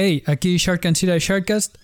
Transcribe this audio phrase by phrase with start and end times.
[0.00, 1.76] Hey, aquí Shark and Sira Sharkcast.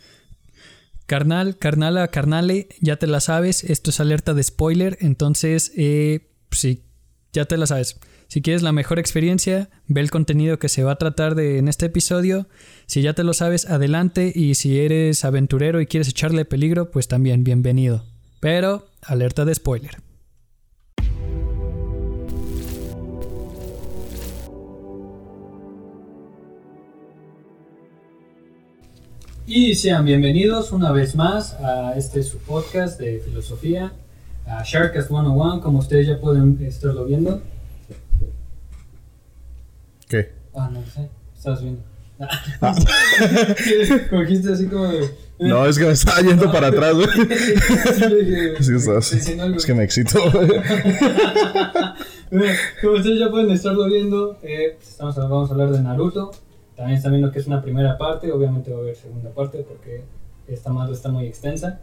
[1.07, 3.64] Carnal, carnala, carnale, ya te la sabes.
[3.64, 4.96] Esto es alerta de spoiler.
[5.00, 6.85] Entonces, eh, sí,
[7.32, 7.98] ya te la sabes.
[8.29, 11.66] Si quieres la mejor experiencia, ve el contenido que se va a tratar de en
[11.66, 12.46] este episodio.
[12.87, 14.31] Si ya te lo sabes, adelante.
[14.33, 18.05] Y si eres aventurero y quieres echarle peligro, pues también bienvenido.
[18.39, 19.96] Pero, alerta de spoiler.
[29.46, 33.92] Y sean bienvenidos una vez más a este su podcast de filosofía,
[34.47, 37.42] a Sharkcast 101, como ustedes ya pueden estarlo viendo.
[40.08, 40.33] ¿Qué?
[40.55, 41.83] Ah, no sé, estás viendo.
[44.11, 45.11] Cogiste así como de...
[45.41, 47.08] No, es que me estaba yendo para atrás, güey.
[47.19, 47.24] Sí,
[48.58, 50.20] Es que, estás- es me excito,
[52.80, 56.30] Como ustedes ya pueden estarlo viendo, eh, pues estamos, vamos a hablar de Naruto.
[56.77, 60.03] También están viendo que es una primera parte, obviamente va a haber segunda parte porque
[60.48, 61.81] esta madre está muy extensa.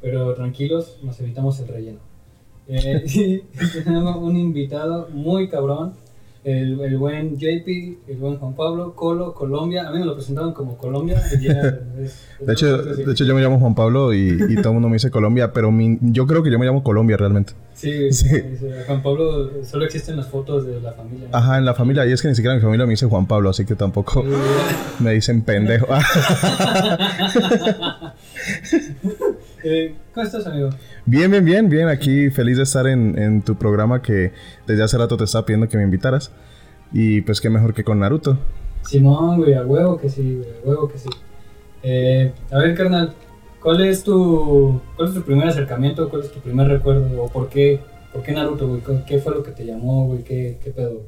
[0.00, 2.00] Pero tranquilos, nos evitamos el relleno.
[2.68, 3.04] Eh,
[3.54, 5.94] y tenemos un invitado muy cabrón,
[6.44, 7.66] el, el buen JP,
[8.06, 9.88] el buen Juan Pablo, Colo, Colombia.
[9.88, 11.20] A mí me lo presentaron como Colombia.
[11.40, 11.52] y ya
[12.02, 14.88] es- De hecho, de hecho, yo me llamo Juan Pablo y, y todo el mundo
[14.88, 17.54] me dice Colombia, pero mi- yo creo que yo me llamo Colombia realmente.
[17.74, 18.28] Sí, Sí.
[18.86, 21.28] Juan Pablo, solo existen las fotos de la familia.
[21.30, 21.36] ¿no?
[21.36, 23.50] Ajá, en la familia, y es que ni siquiera mi familia me dice Juan Pablo,
[23.50, 24.24] así que tampoco
[25.00, 25.88] me dicen pendejo.
[29.66, 30.68] Eh, ¿Cómo estás, amigo?
[31.06, 31.88] Bien, bien, bien, bien.
[31.88, 34.32] Aquí feliz de estar en, en tu programa que
[34.66, 36.30] desde hace rato te estaba pidiendo que me invitaras.
[36.92, 38.38] Y pues qué mejor que con Naruto.
[38.82, 41.08] Simón, güey, a huevo que sí, güey, a huevo que sí.
[41.82, 43.14] Eh, a ver, carnal,
[43.60, 46.10] ¿cuál es tu cuál es tu primer acercamiento?
[46.10, 47.22] ¿Cuál es tu primer recuerdo?
[47.22, 47.80] ¿O por qué,
[48.12, 48.82] por qué Naruto, güey?
[48.82, 50.22] ¿Qué- ¿Qué fue lo que te llamó, güey?
[50.24, 51.06] ¿Qué, qué pedo?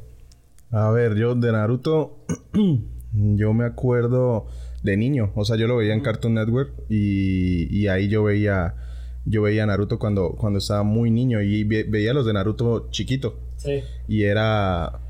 [0.72, 2.24] A ver, yo de Naruto,
[3.12, 4.46] yo me acuerdo
[4.82, 5.32] de niño.
[5.34, 8.74] O sea, yo lo veía en Cartoon Network y, y ahí yo veía,
[9.24, 12.88] yo veía a Naruto cuando, cuando estaba muy niño y ve- veía los de Naruto
[12.90, 13.38] chiquito.
[13.56, 13.82] Sí.
[14.06, 15.00] Y era,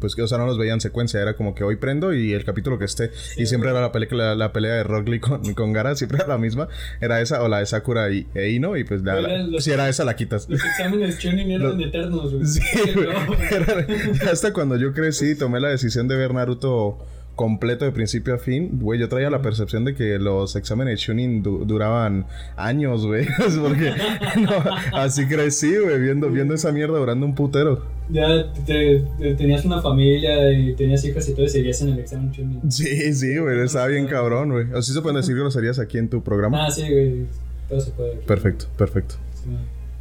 [0.00, 2.32] pues que, o sea, no los veía en secuencia, era como que hoy prendo y
[2.32, 3.10] el capítulo que esté.
[3.36, 6.26] y siempre era la pelea, la, pelea de Rock Lee con, con Gara, siempre era
[6.26, 6.68] la misma.
[7.00, 9.62] Era esa o la de Sakura y, e Ino y pues la, la- Eran los-
[9.62, 10.48] si era esa la quitas.
[10.48, 12.46] Los exámenes Chunin eran Los- eternos, güey.
[12.46, 12.60] Sí,
[12.94, 13.06] güey.
[13.06, 13.86] No, Era-
[14.32, 16.98] hasta cuando yo crecí tomé la decisión de ver Naruto
[17.36, 21.06] completo de principio a fin, güey, yo traía la percepción de que los exámenes
[21.42, 22.24] du- duraban
[22.56, 23.26] años, güey.
[23.62, 23.92] Porque
[24.40, 24.50] no,
[24.98, 27.84] así crecí, güey, viendo, viendo esa mierda durando un putero.
[28.08, 31.98] Ya te- te- tenías una familia y tenías hijas y todo y seguías en el
[31.98, 32.72] examen Chunin.
[32.72, 34.72] Sí, sí, güey, estaba bien cabrón, güey.
[34.72, 36.66] O sí se pueden decir groserías aquí en tu programa.
[36.66, 37.26] Ah, sí, güey.
[37.68, 38.14] Todo se puede.
[38.14, 38.26] aquí.
[38.26, 39.16] Perfecto, perfecto.
[39.34, 39.50] Sí,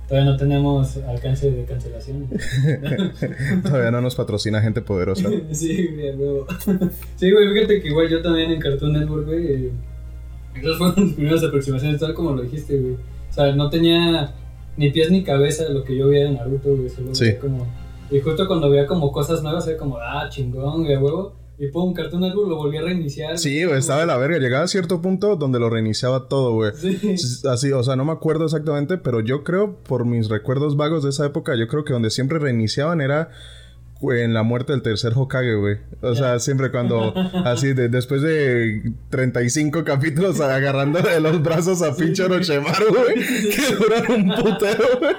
[0.07, 2.27] Todavía no tenemos alcance de cancelación.
[3.63, 5.29] Todavía no nos patrocina gente poderosa.
[5.51, 6.47] sí, güey, a huevo.
[7.15, 9.45] Sí, güey, fíjate que igual yo también en Cartoon Network, güey.
[9.67, 9.71] eh,
[10.55, 12.93] Esas fueron mis primeras aproximaciones, tal como lo dijiste, güey.
[12.93, 14.33] O sea, no tenía
[14.77, 16.89] ni pies ni cabeza lo que yo veía de Naruto, güey.
[16.89, 17.33] Solo Sí.
[17.41, 17.65] como.
[18.11, 21.33] Y justo cuando veía como cosas nuevas, era como, ah, chingón, güey, huevo.
[21.57, 23.37] Y pum, Cartoon Network lo volví a reiniciar.
[23.37, 24.39] Sí, güey, estaba de la verga.
[24.39, 26.71] Llegaba a cierto punto donde lo reiniciaba todo, güey.
[26.75, 27.15] Sí.
[27.47, 31.11] Así, o sea, no me acuerdo exactamente, pero yo creo, por mis recuerdos vagos de
[31.11, 33.29] esa época, yo creo que donde siempre reiniciaban era
[34.01, 35.77] en la muerte del tercer Hokage, güey.
[36.01, 37.13] O sea, siempre cuando,
[37.45, 43.15] así, de- después de 35 capítulos agarrando de los brazos a pinche Orochimaru, güey,
[43.49, 45.15] que duraron un putero, güey.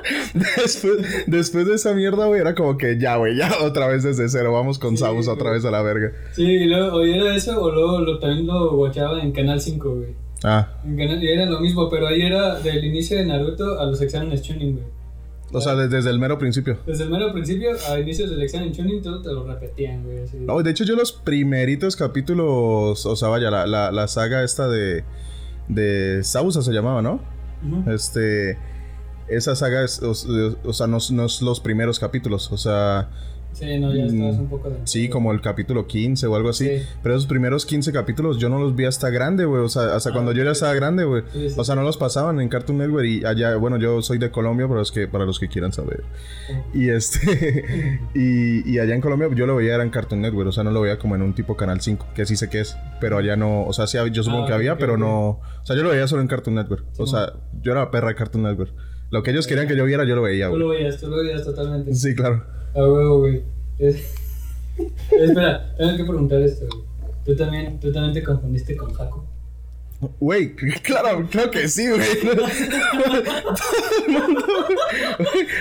[0.57, 4.29] Después, después de esa mierda, güey, era como que ya, güey, ya otra vez desde
[4.29, 6.13] cero, vamos con Sí, Sabus otra vez a la verga.
[6.33, 9.95] Sí, y luego, o era eso, o luego lo, también lo watchaba en Canal 5,
[9.95, 10.09] güey.
[10.45, 13.87] Ah, En Canal- Y era lo mismo, pero ahí era del inicio de Naruto a
[13.87, 14.85] los exámenes Chunin, güey.
[15.57, 16.79] O sea, desde, desde el mero principio.
[16.87, 20.21] Desde el mero principio a inicios del examen Chunin, todo te lo repetían, güey.
[20.21, 20.37] así.
[20.39, 24.69] No, de hecho yo los primeritos capítulos, o sea, vaya, la, la, la saga esta
[24.69, 25.05] de,
[25.69, 27.21] de Sausa se llamaba, ¿no?
[27.87, 28.59] Este,
[29.29, 33.09] esa saga es, o, o sea, no, no es los primeros capítulos, o sea,
[33.59, 34.77] Sí, no, ya estabas Mm, un poco de.
[34.85, 36.83] sí, como el capítulo 15 o algo así, Sí.
[37.03, 40.11] pero esos primeros 15 capítulos yo no los vi hasta grande, güey, o sea, hasta
[40.11, 41.23] Ah, cuando yo ya estaba grande, güey.
[41.33, 44.31] Sí, O sea, no los pasaban en Cartoon Network y allá, bueno, yo soy de
[44.31, 46.05] Colombia, pero es que para los que quieran saber.
[46.75, 47.65] Y este,
[48.15, 50.71] y, y allá en Colombia yo lo veía era en Cartoon Network, o sea, no
[50.71, 53.37] lo veía como en un tipo Canal 5, que sí sé que es, pero allá
[53.37, 55.89] no, o sea, sí, yo supongo Ah, que había, pero no, o sea, yo lo
[55.91, 57.33] veía solo en Cartoon Network, o sea,
[57.63, 58.73] yo era perra de Cartoon Network.
[59.11, 60.81] Lo que ellos querían que yo viera, yo lo veía, Tú lo güey.
[60.83, 61.95] veías, tú lo veías totalmente.
[61.95, 62.45] Sí, claro.
[62.75, 63.43] A huevo, güey.
[63.79, 64.15] Es-
[65.11, 66.85] Espera, tengo que preguntar esto, güey.
[67.25, 69.25] ¿Tú también, ¿Tú también te confundiste con Jaco?
[70.21, 72.01] Güey, claro, claro que sí, güey.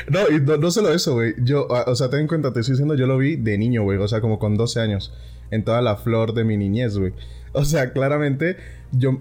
[0.09, 1.33] no, y no, no solo eso, güey.
[1.43, 3.83] Yo, ah, o sea, ten en cuenta, te estoy diciendo, yo lo vi de niño,
[3.83, 3.97] güey.
[3.97, 5.13] O sea, como con 12 años.
[5.51, 7.13] En toda la flor de mi niñez, güey.
[7.53, 8.57] O sea, claramente,
[8.91, 9.19] yo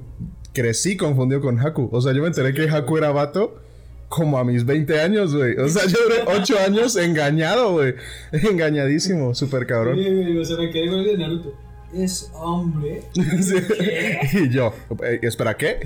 [0.52, 1.88] crecí confundido con Haku.
[1.92, 3.60] O sea, yo me enteré que Haku era vato
[4.14, 5.56] como a mis 20 años, güey.
[5.56, 7.94] O sea, yo duré 8 años engañado, güey.
[8.32, 9.96] Engañadísimo, súper cabrón.
[9.96, 11.54] Sí, güey, o sea, me quedé con el de Naruto.
[11.92, 13.02] Es hombre.
[13.14, 13.54] Sí.
[14.38, 14.72] Y yo,
[15.04, 15.78] eh, espera, ¿qué?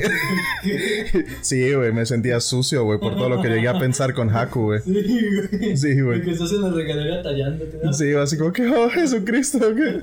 [1.43, 4.61] sí, güey, me sentía sucio, güey, por todo lo que llegué a pensar con Haku,
[4.61, 4.81] güey.
[4.81, 5.27] Sí,
[5.59, 5.77] güey.
[5.77, 6.23] Sí, güey.
[6.23, 7.93] Que estás en la regadera tallándote, ¿no?
[7.93, 10.01] Sí, así como que, oh, Jesucristo, ¿qué?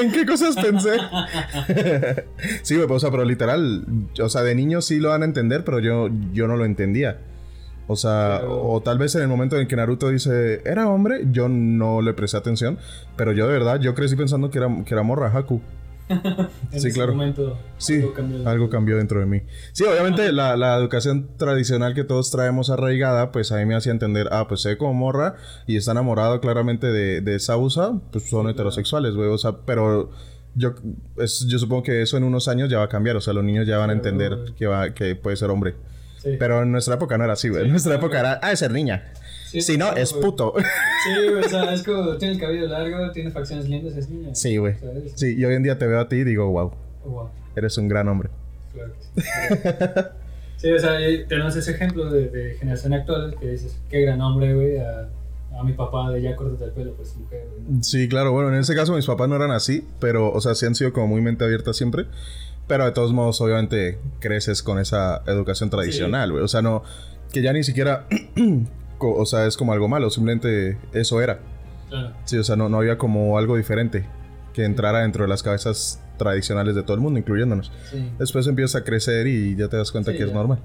[0.00, 0.90] ¿en qué cosas pensé?
[2.62, 3.84] sí, güey, pues, o sea, pero literal,
[4.20, 7.18] o sea, de niño sí lo van a entender, pero yo, yo no lo entendía.
[7.86, 11.26] O sea, Pero- o tal vez en el momento en que Naruto dice, era hombre,
[11.30, 12.78] yo no le presté atención,
[13.16, 15.60] pero yo de verdad, yo crecí pensando que era, que era morra Haku.
[16.08, 17.12] En Sí, ese claro.
[17.12, 18.48] momento, Sí, algo cambió.
[18.48, 19.40] algo cambió dentro de mí.
[19.72, 23.92] Sí, obviamente la, la educación tradicional que todos traemos arraigada, pues a mí me hacía
[23.92, 25.34] entender, ah, pues se ve como morra
[25.66, 29.28] y está enamorado claramente de, de Sausa, pues son heterosexuales, güey.
[29.30, 30.10] O sea, pero
[30.54, 30.74] yo,
[31.16, 33.44] es- yo supongo que eso en unos años ya va a cambiar, o sea, los
[33.44, 35.74] niños ya van a entender que, va, que puede ser hombre.
[36.24, 36.36] Sí.
[36.38, 37.60] Pero en nuestra época no era así, güey.
[37.60, 38.06] En Sí, nuestra claro.
[38.06, 39.12] época era, ah, es ser niña.
[39.46, 40.22] Sí, si no, claro, es güey.
[40.24, 40.54] puto.
[40.56, 44.34] Sí, güey, o sea, es como tiene el cabello largo, tiene facciones lindas, es niña.
[44.34, 44.74] sí, güey.
[44.80, 45.12] ¿sabes?
[45.14, 46.72] Sí, y hoy en día te veo a ti y digo, wow,
[47.06, 48.30] Oh, wow, eres un gran hombre.
[48.72, 49.22] claro que
[50.56, 50.72] sí.
[50.72, 50.96] O sea,
[51.28, 55.10] tenemos ese ejemplo de, de generación actual que dices, qué gran hombre, güey, a,
[55.60, 57.76] a mi papá de ya córtate el pelo, pues mujer, güey.
[57.76, 57.82] ¿no?
[57.82, 58.32] Sí, claro.
[58.32, 60.94] Bueno, en ese caso mis papás no eran así, pero, o sea, sí han sido
[60.94, 62.06] como muy mente abierta siempre.
[62.66, 66.42] Pero de todos modos, obviamente, creces con esa educación tradicional, güey.
[66.44, 66.82] O sea, no...
[67.32, 68.06] Que ya ni siquiera...
[68.98, 70.08] o sea, es como algo malo.
[70.10, 71.40] Simplemente eso era.
[71.90, 72.12] Claro.
[72.24, 74.06] Sí, o sea, no, no había como algo diferente
[74.54, 77.70] que entrara dentro de las cabezas tradicionales de todo el mundo, incluyéndonos.
[77.90, 78.10] Sí.
[78.18, 80.34] Después empiezas a crecer y ya te das cuenta Sí, que es ya.
[80.34, 80.60] normal.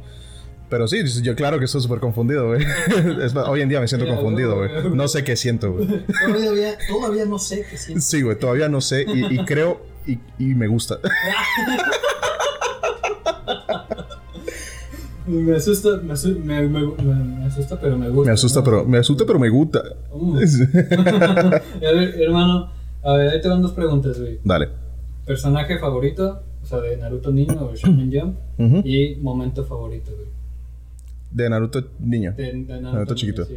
[0.69, 2.63] Pero sí, yo claro que estoy súper confundido, güey.
[3.23, 4.69] Es hoy en día me siento Ya, confundido, güey.
[4.93, 5.87] No sé qué siento, güey.
[6.23, 8.01] Todavía, todavía no sé qué siento.
[8.01, 9.81] Sí, güey, todavía no sé y, y creo
[10.11, 10.99] y, y me gusta.
[15.27, 18.29] Me asusta, me, asu- me, me, me- me asusta, pero me gusta.
[18.29, 18.65] Me asusta, ¿no?
[18.65, 19.83] pero me asusta, pero me gusta.
[20.11, 20.37] Uh.
[20.37, 22.71] a ver, hermano,
[23.03, 24.39] a ver, ahí te van dos preguntas, güey.
[24.43, 24.69] Dale.
[25.27, 28.87] Personaje favorito, o sea, de Naruto niño o Shonen Jump, Ujú.
[28.87, 30.29] y momento favorito, güey.
[31.29, 32.33] De Naruto niño.
[32.35, 33.45] De, de Naruto, Naruto chiquito.
[33.45, 33.55] sí,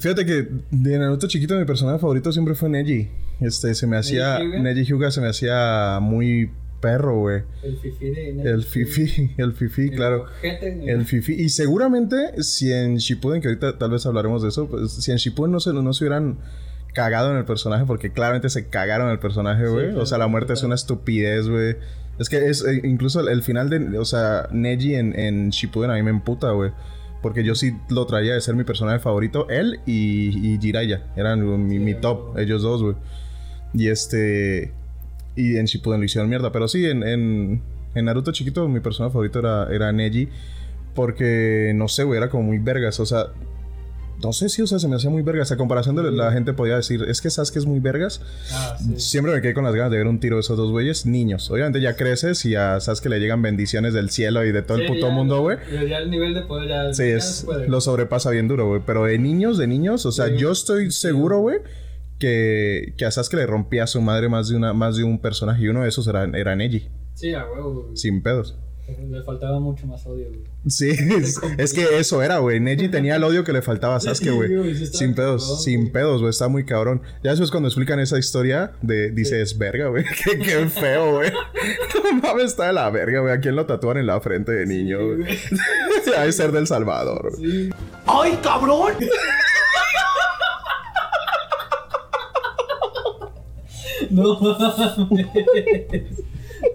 [0.00, 3.08] Fíjate que de Naruto chiquito mi personaje favorito siempre fue Neji.
[3.40, 4.38] Este, se me hacía...
[4.38, 4.62] ¿Neji Hyuga?
[4.62, 6.50] Neji Hyuga se me hacía muy
[6.80, 7.42] perro, güey.
[7.62, 10.24] El fifi de El fifi, el fifi, claro.
[10.24, 10.92] ojete.
[10.92, 11.32] El fifi.
[11.34, 15.16] Y seguramente si en Shippuden, que ahorita tal vez hablaremos de eso, pues, si en
[15.16, 16.38] Shippuden no se, no se hubieran
[16.92, 19.92] cagado en el personaje, porque claramente se cagaron en el personaje, güey.
[19.96, 21.76] o sea, la muerte es una estupidez, güey.
[22.18, 25.90] Es que es eh, incluso el, el final de, o sea, Neji en, en Shippuden
[25.90, 26.70] a mí me emputa, güey.
[27.22, 31.06] Porque yo sí lo traía de ser mi personaje favorito, él y, y Jiraiya.
[31.16, 32.96] Eran mi, top, ellos dos, güey.
[33.72, 34.72] Y este.
[35.36, 36.52] Y en Shippuden lo hicieron mierda.
[36.52, 37.62] Pero sí, en, en,
[37.94, 40.28] en Naruto chiquito, mi personaje favorito era, era Neji.
[40.94, 42.98] Porque, no sé, güey, era como muy vergas.
[43.00, 43.28] O sea,
[44.20, 45.52] no sé si, o sea, se me hacía muy vergas.
[45.52, 48.20] A comparación de la gente podía decir, es que Sasuke es muy vergas.
[48.52, 48.94] Ah, sí.
[49.00, 51.50] Siempre me quedé con las ganas de ver un tiro de esos dos güeyes, niños.
[51.50, 54.86] Obviamente ya creces y a Sasuke le llegan bendiciones del cielo y de todo el
[54.86, 55.58] puto ya, mundo, güey.
[55.72, 58.82] ya- Ya el nivel de poder ya, Sí, ya es, lo sobrepasa bien duro, güey.
[58.84, 60.34] Pero de niños, de niños, o sea, Sí.
[60.38, 61.58] yo estoy seguro, güey,
[62.18, 65.20] que, que a Sasuke le rompía a su madre más de, una, más de un
[65.20, 65.64] personaje.
[65.64, 67.96] Y uno de esos era, era Neji, Sí, a huevo, güey.
[67.96, 68.56] sin pedos.
[69.10, 70.42] Le faltaba mucho más odio, güey.
[70.68, 72.60] Sí, es, es que eso era, güey.
[72.60, 74.74] Neji tenía el odio que le faltaba a Sasuke, Sí, güey.
[74.74, 75.92] sí Sin pedos, cabrón, sin güey.
[75.92, 76.30] pedos, güey.
[76.30, 77.02] Está muy cabrón.
[77.22, 80.04] Ya después cuando explican esa historia, de, dices, verga, güey.
[80.24, 81.30] Qué, qué feo, güey.
[82.04, 83.32] No mames, está de la verga, güey.
[83.32, 85.04] ¿A quién lo tatúan en la frente de niño, Sí,
[86.10, 86.24] güey?
[86.26, 87.50] de ser del Salvador, güey.
[87.50, 87.70] Sí.
[88.06, 88.94] ¡Ay, cabrón!
[94.10, 94.60] No mames.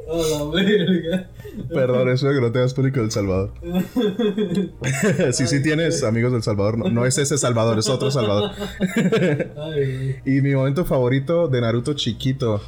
[0.09, 1.29] A la verga.
[1.69, 3.51] Perdón, eso de que no tengas público del Salvador.
[5.31, 6.77] sí, sí tienes amigos del Salvador.
[6.77, 8.51] No, no es ese Salvador, es otro Salvador.
[10.25, 12.61] Y mi momento favorito de Naruto chiquito.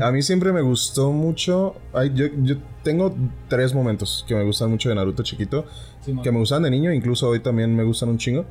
[0.00, 1.74] A mí siempre me gustó mucho.
[1.92, 3.14] ay, yo, yo tengo
[3.48, 5.66] tres momentos que me gustan mucho de Naruto chiquito.
[6.04, 6.14] Sí.
[6.22, 8.46] Que me gustan de niño, incluso hoy también me gustan un chingo.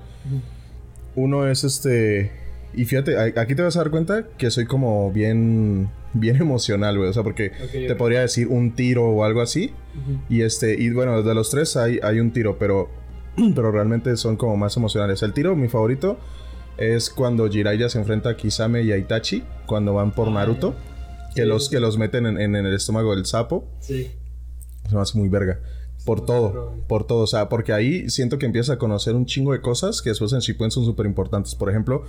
[1.16, 2.45] Uno es este.
[2.78, 5.90] Y fíjate, aquí te vas a dar cuenta que soy como bien.
[6.14, 7.10] Bien emocional, güey.
[7.10, 9.72] O sea, porque te podría decir un tiro o algo así.
[10.30, 12.90] Y este, y bueno, de los tres hay, hay un tiro, pero,
[13.56, 15.22] pero realmente son como más emocionales.
[15.24, 16.18] El tiro, mi favorito,
[16.78, 20.76] es cuando Jiraiya se enfrenta a Kisame y a Itachi, cuando van por Ah, Naruto,
[21.36, 21.72] que Sí, los sí.
[21.72, 23.68] que los meten en, en el estómago del sapo.
[23.80, 24.12] Sí.
[24.88, 25.60] Se me hace muy verga.
[26.06, 27.24] Por todo, por todo.
[27.24, 30.32] O sea, porque ahí siento que empiezas a conocer un chingo de cosas que después
[30.34, 31.56] en Shippuden son súper importantes.
[31.56, 32.04] Por ejemplo,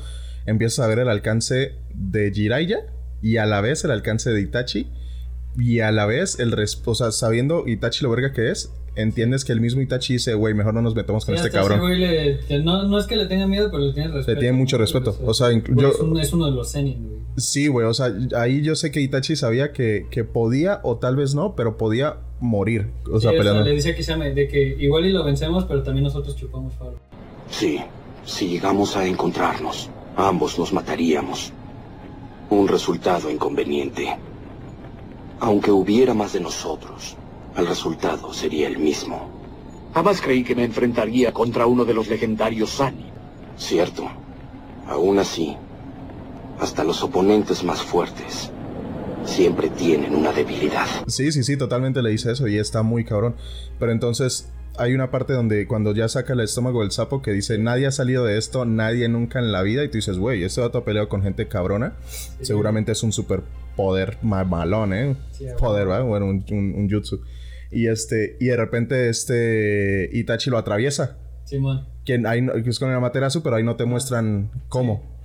[0.46, 2.78] empiezas a ver el alcance de Jiraiya
[3.22, 4.88] y a la vez el alcance de Itachi.
[5.58, 9.42] Y a la vez el res o sea, sabiendo Itachi lo verga que es, entiendes
[9.42, 11.80] que el mismo Itachi dice, güey, mejor no nos metamos con Sí, este cabrón.
[11.80, 14.38] güey le- que no, no es que le tenga miedo, pero le tiene respeto.
[14.40, 15.18] tiene mucho respeto.
[15.24, 17.20] O sea, güey, yo- es, un- es uno de los Zenin, güey.
[17.38, 21.16] Sí, güey, o sea, ahí yo sé que Itachi sabía que, que podía, o tal
[21.16, 22.88] vez no, pero podía morir.
[23.10, 23.62] O sea, Sí, peleando.
[23.64, 26.74] le decía que se llame, de que igual y lo vencemos, pero también nosotros chupamos
[26.74, 26.98] faro.
[27.50, 27.78] Sí,
[28.26, 31.52] si llegamos a encontrarnos, ambos nos mataríamos.
[32.50, 34.16] Un resultado inconveniente.
[35.40, 37.16] Aunque hubiera más de nosotros,
[37.56, 39.28] el resultado sería el mismo.
[39.94, 43.06] Jamás creí que me enfrentaría contra uno de los legendarios Sani.
[43.56, 44.08] Cierto.
[44.88, 45.56] Aún así,
[46.60, 48.50] hasta los oponentes más fuertes
[49.26, 50.86] siempre tienen una debilidad.
[51.08, 53.36] Sí, sí, sí, totalmente le dice eso y está muy cabrón.
[53.78, 57.58] Pero entonces hay una parte donde cuando ya saca el estómago del sapo que dice,
[57.58, 59.84] nadie ha salido de esto, nadie nunca en la vida.
[59.84, 61.94] Y tú dices, güey, este vato ha peleado con gente cabrona.
[62.42, 63.42] Seguramente es un super
[63.76, 65.16] poder ma- malón, ¿eh?
[65.32, 66.04] Sí, poder, ¿verdad?
[66.04, 67.20] Bueno, un, un, un jutsu.
[67.70, 71.18] Y este, y de repente este Itachi lo atraviesa.
[71.44, 71.86] Simón.
[72.04, 72.30] Que no-
[72.62, 75.15] que es con el Amaterasu, pero ahí no te muestran cómo.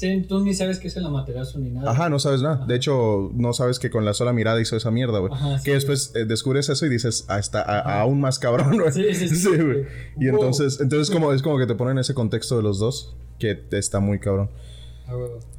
[0.00, 1.90] Sí, tú ni sabes qué es el amaterasu ni nada.
[1.90, 2.54] Ajá, no sabes nada.
[2.56, 2.66] Ajá.
[2.66, 5.30] De hecho, no sabes que con la sola mirada hizo esa mierda, güey.
[5.58, 8.00] Sí, que después eh, descubres eso y dices, ah, está a- Ajá.
[8.00, 8.90] aún más cabrón, güey.
[8.92, 9.48] Sí, sí, sí.
[9.50, 9.84] güey.
[10.18, 10.36] Y Wow.
[10.36, 14.00] entonces, entonces como, es como que te ponen ese contexto de los dos, que está
[14.00, 14.48] muy cabrón.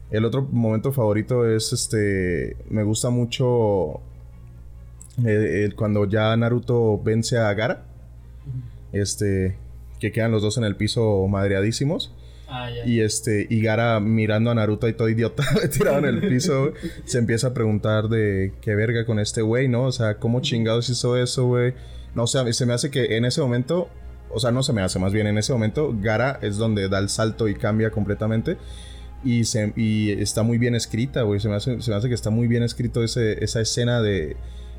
[0.10, 2.57] El otro momento favorito es este.
[2.69, 4.00] Me gusta mucho.
[5.25, 7.83] eh, cuando ya Naruto vence a Gara.
[8.91, 9.55] Este.
[10.00, 12.12] Que quedan los dos en el piso madreadísimos.
[12.53, 12.70] Ah.
[12.86, 16.74] Y este, y Gara mirando a Naruto y todo idiota tirado en el piso,
[17.05, 19.84] se empieza a preguntar de qué verga con este güey, ¿no?
[19.84, 21.74] O sea, ¿cómo chingados hizo eso, güey?
[22.13, 23.89] No, o sea, se me hace que en ese momento,
[24.29, 27.00] o sea, no se me hace, más bien en ese momento, Gara es donde da
[27.00, 28.58] el salto y cambia completamente.
[29.24, 31.39] Y, se, y está muy bien escrita, güey.
[31.39, 34.36] Se me, hace, se me hace que está muy bien escrito ese, esa escena de,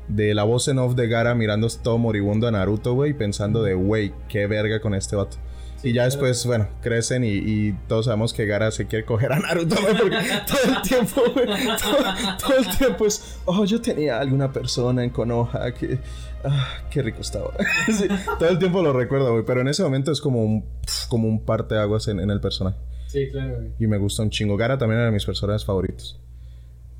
[0.09, 3.73] de la voz en off de Gara mirando todo moribundo a Naruto, güey, pensando de,
[3.73, 5.37] güey, qué verga con este vato.
[5.83, 9.39] Y ya después, bueno, crecen y, y todos sabemos que Gara se quiere coger a
[9.39, 10.15] Naruto, porque
[10.47, 11.97] todo el tiempo, güey, todo,
[12.39, 15.99] todo el tiempo es, oh, yo tenía alguna persona en Konoha que,
[16.45, 17.51] ah, qué rico estaba.
[17.91, 18.07] Sí,
[18.39, 20.65] todo el tiempo lo recuerdo, güey, pero en ese momento es como un,
[21.09, 22.77] como un parteaguas en, en el personaje.
[23.07, 23.71] Sí, claro, güey.
[23.77, 24.55] Y me gusta un chingo.
[24.55, 26.19] Gara también era de mis personajes favoritos.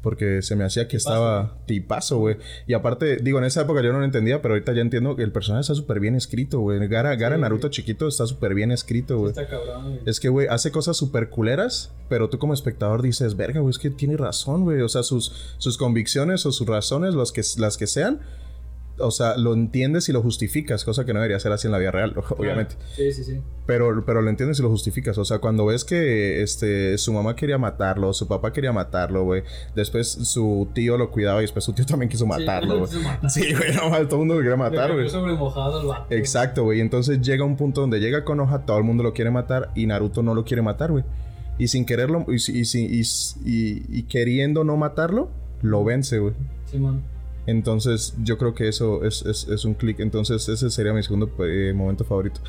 [0.04, 2.36] Porque se me hacía que Tipazo, estaba tipazo, güey.
[2.68, 5.24] Y aparte, digo, en esa época yo no lo entendía, pero ahorita ya entiendo que
[5.24, 6.86] el personaje está súper bien escrito, güey.
[6.88, 7.72] Gara, Gara Sí, Naruto güey.
[7.72, 9.30] chiquito está súper bien escrito, güey.
[9.30, 10.02] está cabrón, güey.
[10.06, 13.80] Es que, güey, hace cosas súper culeras, pero tú como espectador dices, verga, güey, es
[13.80, 14.82] que tiene razón, güey.
[14.82, 18.20] O sea, sus, sus convicciones o sus razones, que, las que sean,
[19.00, 21.78] o sea, lo entiendes y lo justificas, cosa que no debería ser así en la
[21.80, 22.76] vida real, obviamente.
[22.96, 23.42] Sí, sí, sí.
[23.66, 25.18] Pero, pero lo entiendes y lo justificas.
[25.18, 29.44] O sea, cuando ves que este, su mamá quería matarlo, su papá quería matarlo, güey.
[29.76, 33.30] Después su tío lo cuidaba y después su tío también quiso matarlo, Sí, güey.
[33.30, 35.06] Sí, güey, no, todo el mundo lo quería matar, güey.
[36.10, 36.82] Exacto, güey.
[36.82, 40.22] Entonces llega un punto donde llega Konoha, todo el mundo lo quiere matar y Naruto
[40.24, 41.04] no lo quiere matar, güey.
[41.58, 43.02] Y sin quererlo, y, y, y,
[43.46, 45.30] y- y queriendo no matarlo,
[45.62, 46.34] lo vence, güey.
[46.66, 47.04] Simón.
[47.46, 50.00] Entonces, yo creo que eso es, es- es un clic.
[50.00, 52.40] Entonces, ese sería mi segundo eh, momento favorito.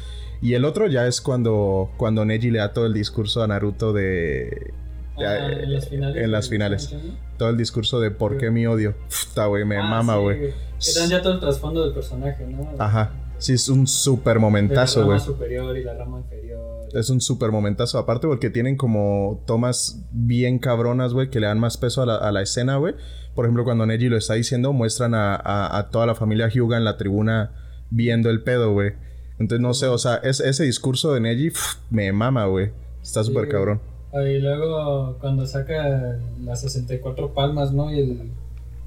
[0.40, 3.92] Y el otro ya es cuando, cuando Neji le da todo el discurso a Naruto
[3.92, 4.72] de.
[5.18, 6.24] de- Ah, en las finales.
[6.24, 6.94] en las finales.
[7.38, 8.94] Todo el discurso de por qué mi odio.
[9.28, 10.38] Puta, güey, me Ah, mama, sí, güey.
[10.40, 12.70] Que dan ya todo el trasfondo del personaje, ¿no?
[12.78, 13.12] Ajá.
[13.38, 15.18] Sí, es un súper De momentazo, la güey.
[15.18, 16.60] rama superior y la rama inferior.
[16.92, 17.98] Es un súper momentazo.
[17.98, 22.16] Aparte porque tienen como tomas bien cabronas, güey, que le dan más peso a la,
[22.16, 22.94] a la escena, güey.
[23.34, 26.76] Por ejemplo, cuando Neji lo está diciendo, muestran a, a- a toda la familia Hyuga
[26.76, 27.50] en la tribuna
[27.90, 28.92] viendo el pedo, güey.
[29.38, 32.70] Entonces, no sé, o sea, es- ese discurso de Neji pf, me mama, güey.
[33.02, 33.52] Está Sí, súper güey.
[33.52, 33.80] cabrón.
[34.14, 37.92] Y luego cuando saca las 64 palmas, ¿no?
[37.92, 38.30] Y el,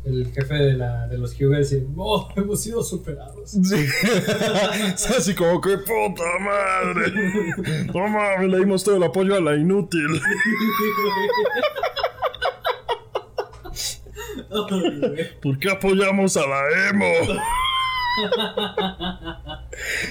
[0.05, 3.51] el jefe de, la, de los Hyuga dice, ¡Oh, hemos sido superados!
[3.51, 3.75] Sí.
[4.95, 7.11] es así como que puta madre.
[7.93, 10.07] No mames, le dimos todo el apoyo a la inútil.
[15.41, 17.05] ¿Por qué apoyamos a la emo?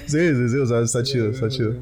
[0.06, 1.74] sí, sí, sí, o sea, está chido, está chido.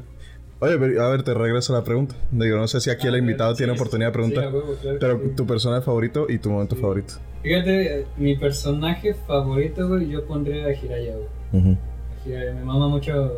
[0.59, 2.15] Oye, pero, a ver, te regreso a la pregunta.
[2.31, 4.51] Digo, no sé si aquí el Ah, invitado sí, tiene sí, oportunidad de preguntar.
[4.99, 5.29] pero sí.
[5.35, 7.15] tu personaje favorito y tu momento favorito.
[7.43, 11.73] Fíjate, mi personaje favorito, güey, yo pondría a Jiraya, güey.
[11.73, 13.33] A Jiraiya, me mama mucho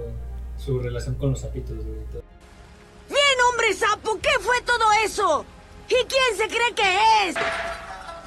[0.58, 2.00] su relación con los sapitos, güey.
[2.12, 2.24] todo.
[3.10, 5.46] Bien, hombre sapo, ¿qué fue todo eso?
[5.90, 7.36] ¿Y quién se cree que es?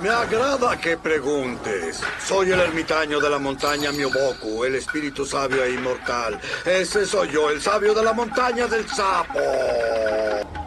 [0.03, 2.01] Me agrada que preguntes.
[2.27, 6.39] Soy el ermitaño de la montaña Mioboku, el espíritu sabio e inmortal.
[6.65, 9.39] Ese soy yo, el sabio de la montaña del sapo.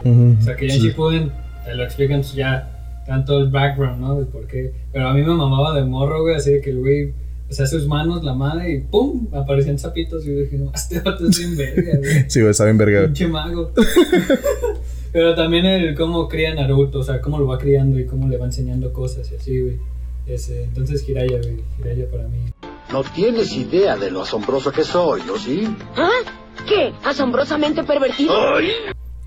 [0.04, 1.32] O sea, que ya en Shippuden
[1.66, 4.20] te lo explican ya tanto el background, ¿no?
[4.20, 4.72] De por qué.
[4.92, 7.14] Pero a mí me mamaba de morro, güey, así de que el güey,
[7.50, 9.30] o sea, sus manos, la madre, y ¡pum!
[9.34, 10.24] Aparecían zapitos.
[10.26, 12.26] Y yo dije, no, este vato es bien verga, güey.
[12.30, 13.06] Sí, güey, está bien verga.
[13.06, 13.72] Pinche mago.
[15.14, 18.38] Pero también el cómo cría Naruto, o sea, cómo lo va criando y cómo le
[18.38, 19.80] va enseñando cosas y así, güey.
[20.26, 22.52] Ese, entonces Hiraya, güey, Hiraya para mí.
[22.92, 25.68] No tienes idea de lo asombroso que soy, ¿o sí?
[25.96, 26.10] ¿Ah?
[26.68, 26.94] ¿Qué?
[27.04, 28.34] ¿Asombrosamente pervertido?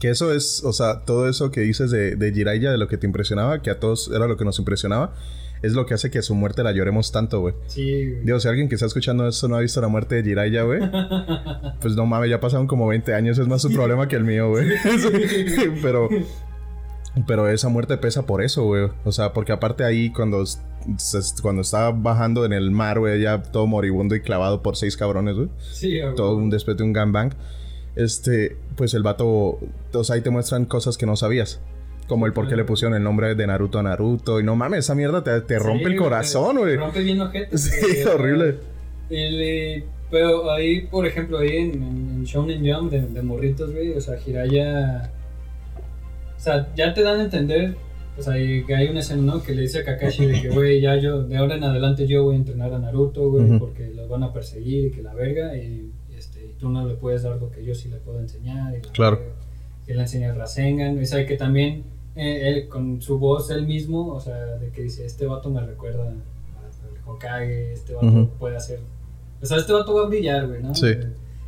[0.01, 2.97] Que eso es, o sea, todo eso que dices de, de Jiraiya, de lo que
[2.97, 5.15] te impresionaba, que a todos era lo que nos impresionaba,
[5.63, 7.55] es lo que hace que su muerte la lloremos tanto, güey.
[7.67, 8.25] Sí, güey.
[8.25, 10.81] Digo, si alguien que está escuchando esto no ha visto la muerte de Jiraiya, güey,
[11.81, 14.51] pues no mames, ya pasaron como 20 años, es más su problema que el mío,
[14.51, 14.69] güey.
[15.83, 16.09] pero,
[17.27, 18.89] pero esa muerte pesa por eso, güey.
[19.05, 20.45] O sea, porque aparte ahí cuando,
[21.43, 25.37] cuando estaba bajando en el mar, güey, ya todo moribundo y clavado por seis cabrones,
[25.37, 25.49] güey.
[25.73, 26.15] Sí, güey.
[26.15, 27.33] Todo un después de un gangbang.
[27.95, 29.27] Este, pues el vato,
[29.95, 31.61] o sea, ahí te muestran cosas que no sabías.
[32.09, 34.39] Como el por qué le pusieron el nombre de Naruto a Naruto.
[34.41, 36.77] Y no mames, esa mierda te, te rompe Sí, el corazón, te güey.
[36.77, 37.59] Rompe bien ojete.
[37.59, 38.05] Sí, güey.
[38.05, 38.49] horrible.
[39.11, 43.73] El, eh, pero ahí, por ejemplo, ahí en, en, en Shonen Jump de, de morritos,
[43.73, 45.11] güey, o sea, Hiraya.
[46.37, 47.75] O sea, ya te dan a entender.
[48.19, 49.43] O sea, que hay una escena, ¿no?
[49.43, 52.23] Que le dice a Kakashi de que, güey, ya yo, de ahora en adelante yo
[52.25, 53.59] voy a entrenar a Naruto, güey, Ujú.
[53.59, 57.25] porque los van a perseguir y que la verga, y, este, tú no le puedes
[57.25, 58.75] dar lo que yo sí le puedo enseñar.
[58.75, 59.19] Y la Claro.
[59.19, 59.33] verga.
[59.87, 61.85] Que le enseña el Rasengan, o sea, que también
[62.17, 65.61] eh, él, con su voz, él mismo, o sea, de que dice, este vato me
[65.61, 66.23] recuerda al
[67.05, 68.29] Hokage, este vato Ujú.
[68.39, 68.81] puede hacer...
[69.41, 70.75] O sea, este vato va a brillar, güey, ¿no?
[70.75, 70.89] Sí.
[70.89, 71.07] Eh,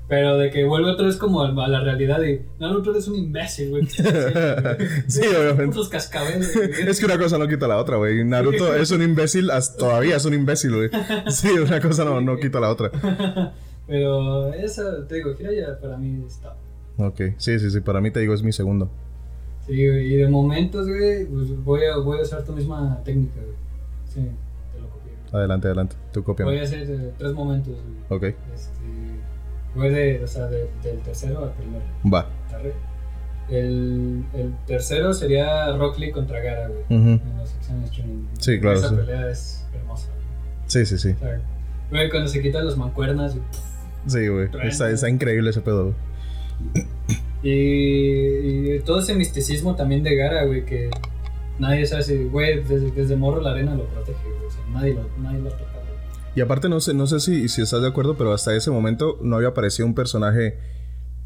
[0.08, 3.70] Pero de que vuelve otra vez como a la realidad y Naruto eres un imbécil,
[3.70, 3.86] güey.
[5.06, 5.78] Sí, obviamente.
[5.90, 6.88] Cascabeles, güey.
[6.88, 8.24] Es que una cosa no quita la otra, güey.
[8.24, 10.90] Naruto es un imbécil, todavía es un imbécil, güey.
[11.28, 12.90] Sí, una cosa no, no quita la otra.
[13.86, 16.54] Pero esa, te digo, Hiraya para mí está.
[16.98, 18.90] Ok, sí, sí, sí, para mí te digo, es mi segundo.
[19.68, 23.40] Sí, güey, y de momentos, güey, pues voy a, voy a usar tu misma técnica,
[23.40, 23.54] güey.
[24.06, 24.30] Sí,
[24.72, 25.14] te lo güey.
[25.32, 26.58] Adelante, adelante, tú Voy copiame.
[26.58, 27.74] a hacer eh, tres momentos,
[28.08, 28.18] güey.
[28.32, 28.72] Ok, Este,
[29.76, 31.84] voy de, o sea, de- del tercero al primero.
[32.12, 32.26] va.
[33.50, 36.80] El, el tercero sería Rock Lee contra Gara, güey.
[36.84, 37.08] Ujú.
[37.26, 38.28] En los exámenes Chunin.
[38.38, 38.94] Sí, claro, Esa sí.
[38.96, 40.24] pelea es hermosa, güey.
[40.66, 41.10] Sí, sí, sí.
[41.16, 41.40] O sea,
[41.90, 43.46] güey, cuando se quitan las mancuernas, güey,
[44.06, 44.48] Sí, güey.
[44.66, 45.94] Está, está increíble ese pedo,
[46.74, 46.86] güey.
[47.42, 50.90] Y, y todo ese misticismo también de Gara, güey, que
[51.58, 54.46] nadie sabe si, güey, desde, desde morro la arena lo protege, güey.
[54.46, 55.88] O sea, nadie lo, nadie lo toca, güey.
[56.34, 59.18] Y aparte, no sé, no sé si, si estás de acuerdo, pero hasta ese momento
[59.22, 60.58] no había aparecido un personaje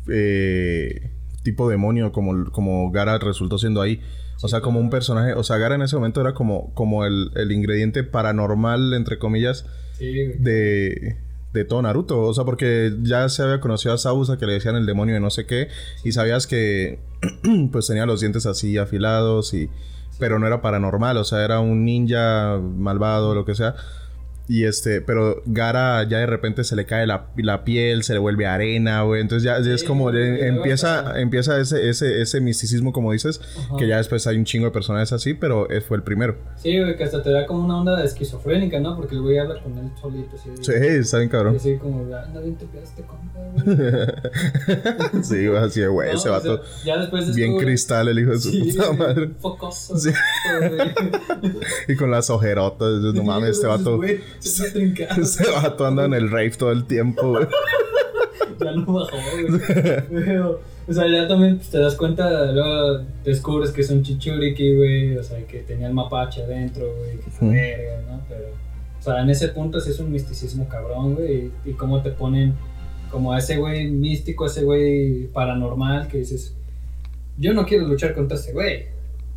[0.08, 1.10] eh,
[1.42, 4.00] tipo demonio como, como Gara resultó siendo ahí.
[4.42, 5.34] O sea, como un personaje.
[5.34, 9.66] O sea, Gara en ese momento era como, como el, el ingrediente paranormal, entre comillas,
[9.92, 11.16] Sí, de,
[11.52, 12.20] de todo Naruto.
[12.20, 15.20] O sea, porque ya se había conocido a Sabusa que le decían el demonio de
[15.20, 15.68] no sé qué.
[16.04, 17.00] Y sabías que
[17.72, 19.70] pues tenía los dientes así afilados y.
[20.18, 23.74] Pero no era paranormal, o sea, era un ninja malvado, lo que sea.
[24.52, 28.18] Y este, pero Gara ya de repente se le cae la, la piel, se le
[28.18, 29.22] vuelve arena, güey.
[29.22, 33.76] Entonces ya, ya es como, empieza, empieza ese, ese, ese misticismo, como dices, Ajá.
[33.78, 36.36] que ya después hay un chingo de personajes así, pero fue el primero.
[36.56, 38.94] Sí, güey, que hasta te da como una onda esquizofrénica, ¿no?
[38.94, 40.50] Porque el güey habla con él solito, sí.
[40.60, 41.56] Sí, está bien Y cabrón.
[41.56, 42.66] así como, anda bien te
[43.04, 45.22] compa, güey.
[45.24, 46.62] sí, güey, así de güey, No, ese o vato.
[46.62, 49.30] sea, ya después bien descubre- cristal, el hijo de su Sí, puta madre.
[49.40, 49.96] Focoso.
[49.98, 50.10] Sí.
[51.88, 53.00] Y con las ojerotas.
[53.14, 53.96] No mames, este vato.
[53.96, 55.22] Güey, se está trincado.
[55.22, 57.46] Este vato anda en el rave todo el tiempo, güey.
[58.60, 59.16] ya no bajó,
[60.10, 60.38] güey.
[60.88, 65.16] O sea, ya también pues, te das cuenta, luego descubres que es un chichuriki, güey,
[65.16, 68.20] o sea, que tenía el mapache adentro, güey, que fue verga, ¿no?
[68.28, 68.46] Pero,
[68.98, 72.10] o sea, en ese punto sí es un misticismo cabrón, güey, y, y cómo te
[72.10, 72.54] ponen
[73.12, 76.54] como a ese güey místico, a ese güey paranormal, que dices,
[77.38, 78.86] yo no quiero luchar contra ese güey.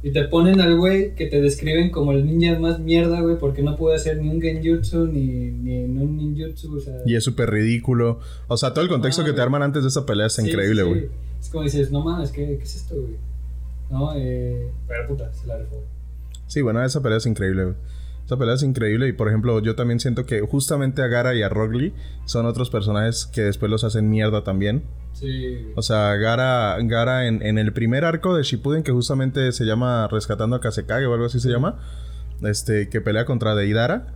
[0.06, 3.63] Y te ponen al güey que te describen como el ninja más mierda, güey, porque
[3.63, 6.94] no puede hacer ni un genjutsu ni, ni un ninjutsu, o sea...
[7.08, 8.20] Y es súper ridículo.
[8.48, 10.44] O sea, todo el contexto Ah, que te arman antes de esta pelea es Sí,
[10.48, 11.10] increíble, sí, güey.
[11.41, 13.15] Es como dices, no mames, ¿qué, qué es esto, güey?
[13.89, 14.70] No, eh.
[14.88, 15.84] Pero puta, se la rifó.
[16.46, 17.76] Sí, bueno, esa pelea es increíble, güey.
[18.28, 21.41] Esa pelea es increíble y, por ejemplo, yo también siento que justamente a Gara y
[21.41, 21.94] a Lee
[22.26, 24.84] son otros personajes que después los hacen mierda también.
[25.75, 30.08] O sea, Gara, Gara en, en el primer arco de Shippuden, que justamente se llama
[30.10, 31.80] Rescatando a Kasekage o algo así se llama,
[32.41, 34.08] este, que pelea contra Deidara,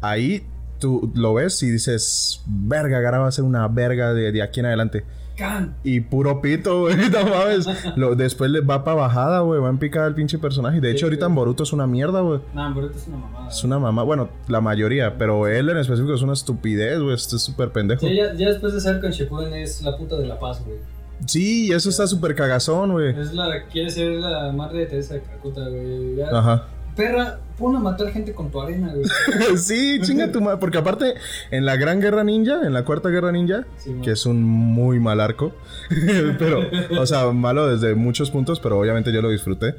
[0.00, 0.46] ahí
[0.78, 4.60] tú lo ves y dices, verga, Gara va a ser una verga de, de aquí
[4.60, 5.04] en adelante.
[5.38, 5.76] Can.
[5.84, 6.96] Y puro pito, güey.
[7.12, 7.66] No mames.
[7.96, 9.60] Lo- después le va para bajada, güey.
[9.60, 10.80] Va en picada el pinche personaje.
[10.80, 12.40] De hecho, ahorita en Boruto es una mierda, güey.
[12.54, 13.48] No, Boruto es una mamada.
[13.48, 14.02] Es una mamá.
[14.02, 15.16] Bueno, la mayoría.
[15.16, 17.14] Pero él en específico es una estupidez, güey.
[17.14, 18.00] Este es súper pendejo.
[18.06, 20.78] Sí, ya, ya después de ser con Shippuden es la puta de la paz, güey.
[21.26, 23.18] Sí, eso está súper cagazón, güey.
[23.18, 26.20] Es la, quiere ser la madre de Teresa de Calcuta, güey.
[26.22, 26.64] Ajá.
[26.98, 29.56] Perra, pon a matar gente con tu arena, güey.
[29.56, 30.58] sí, chinga tu madre.
[30.58, 31.14] Porque aparte,
[31.52, 34.98] en la Gran Guerra Ninja, en la Cuarta Guerra Ninja, Sí, que es un muy
[34.98, 35.52] mal arco.
[36.40, 36.60] pero,
[37.00, 39.76] o sea, malo desde muchos puntos, pero obviamente yo lo disfruté.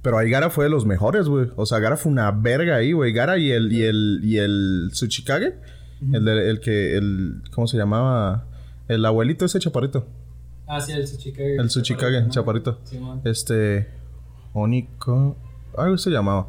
[0.00, 1.48] Pero ahí Gara fue de los mejores, güey.
[1.56, 3.12] O sea, Gara fue una verga ahí, güey.
[3.12, 5.54] Gara y el, y el, y el Tsuchikage.
[6.12, 8.46] el, de- el que, el, ¿cómo se llamaba?
[8.86, 10.06] El abuelito ese chaparrito.
[10.68, 11.56] Ah, sí, el Tsuchikage.
[11.56, 12.30] El Tsuchikage, ¿no?
[12.30, 12.78] chaparrito.
[12.84, 13.00] Sí.
[13.24, 13.88] Este.
[14.52, 15.36] Oniko.
[15.80, 16.48] Algo se llamaba.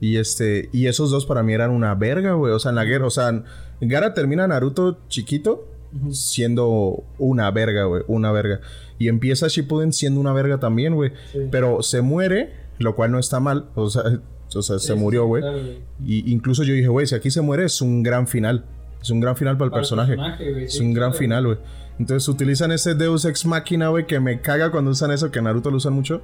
[0.00, 0.68] Y este.
[0.72, 2.52] Y esos dos para mí eran una verga, güey.
[2.52, 3.06] O sea, en la guerra.
[3.06, 3.42] O sea,
[3.80, 5.66] Gara termina Naruto chiquito.
[6.10, 8.02] Siendo una verga, güey.
[8.06, 8.60] Una verga.
[8.98, 11.12] Y empieza Shippuden siendo una verga también, güey.
[11.32, 11.40] Sí.
[11.50, 12.52] Pero se muere.
[12.78, 13.66] Lo cual no está mal.
[13.74, 14.02] O sea,
[14.54, 15.42] o sea se sí, murió, sí, güey.
[15.42, 15.58] claro.
[16.04, 18.64] Y incluso yo dije, güey, si aquí se muere es un gran final.
[19.02, 20.16] Es un gran final para el Para el personaje.
[20.16, 21.18] personaje, güey, es un gran claro.
[21.18, 21.58] final, güey.
[21.98, 25.70] Entonces utilizan ese Deus Ex Machina, güey, que me caga cuando usan eso, que Naruto
[25.70, 26.22] lo usan mucho.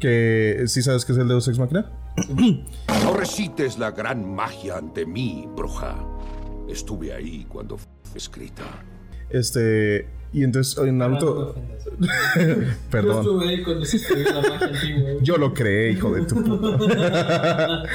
[0.00, 1.90] Que sí sabes qué es el Deus Ex Machina.
[3.04, 5.96] No recites la gran magia ante mí, bruja.
[6.68, 8.62] Estuve ahí cuando fue escrita.
[9.30, 10.08] Este.
[10.34, 11.54] Y entonces en Naruto.
[12.36, 12.54] Yo
[12.90, 13.18] Perdón.
[13.18, 15.10] estuve ahí cuando se escribió la magia antigua.
[15.20, 17.82] Yo lo creé, hijo de tu puta.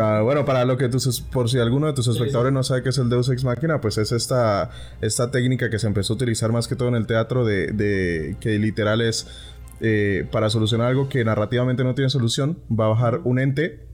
[0.00, 2.88] Ah, bueno, para lo que tus, por si alguno de tus espectadores no sabe qué
[2.90, 4.70] es el Deus Ex Machina, pues es esta,
[5.00, 8.36] esta técnica que se empezó a utilizar más que todo en el teatro de, de
[8.40, 9.26] que literal es
[9.80, 13.86] eh, para solucionar algo que narrativamente no tiene solución, va a bajar un ente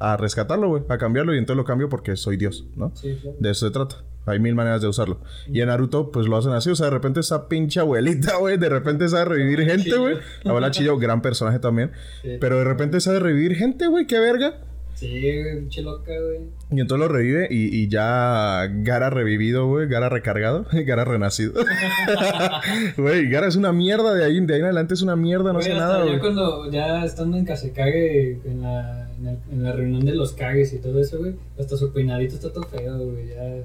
[0.00, 2.90] a rescatarlo, güey, a cambiarlo y entonces lo cambio porque soy Dios, ¿no?
[2.94, 3.36] Sí, claro.
[3.38, 3.96] De eso se trata.
[4.26, 5.20] Hay mil maneras de usarlo.
[5.48, 6.70] Y en Naruto, pues lo hacen así.
[6.70, 10.16] O sea, de repente esa pinche abuelita, güey, de repente sabe revivir gente, güey.
[10.42, 11.92] La abuela Chillo, gran personaje también.
[12.22, 12.36] Sí.
[12.40, 14.60] Pero de repente sabe revivir gente, güey, qué verga.
[15.00, 15.08] Sí,
[15.42, 16.40] güey, pinche loca, güey.
[16.70, 19.88] Y entonces lo revive y, y ya Gara revivido, güey.
[19.88, 20.66] Gara recargado.
[20.72, 21.54] Gara renacido.
[22.98, 24.38] Güey, Gara es una mierda de ahí.
[24.40, 26.18] De ahí en adelante es una mierda, no Güey, sé hasta nada, güey.
[26.18, 29.08] cuando ya estando en Kasekage, en la,
[29.50, 32.64] en, la reunión de los Kages y todo eso, güey, hasta su peinadito está todo
[32.64, 33.64] feo, güey, ya...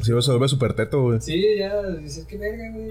[0.00, 1.20] Sí, se vuelve súper teto, güey.
[1.20, 2.88] Sí, ya, dices, qué verga, güey,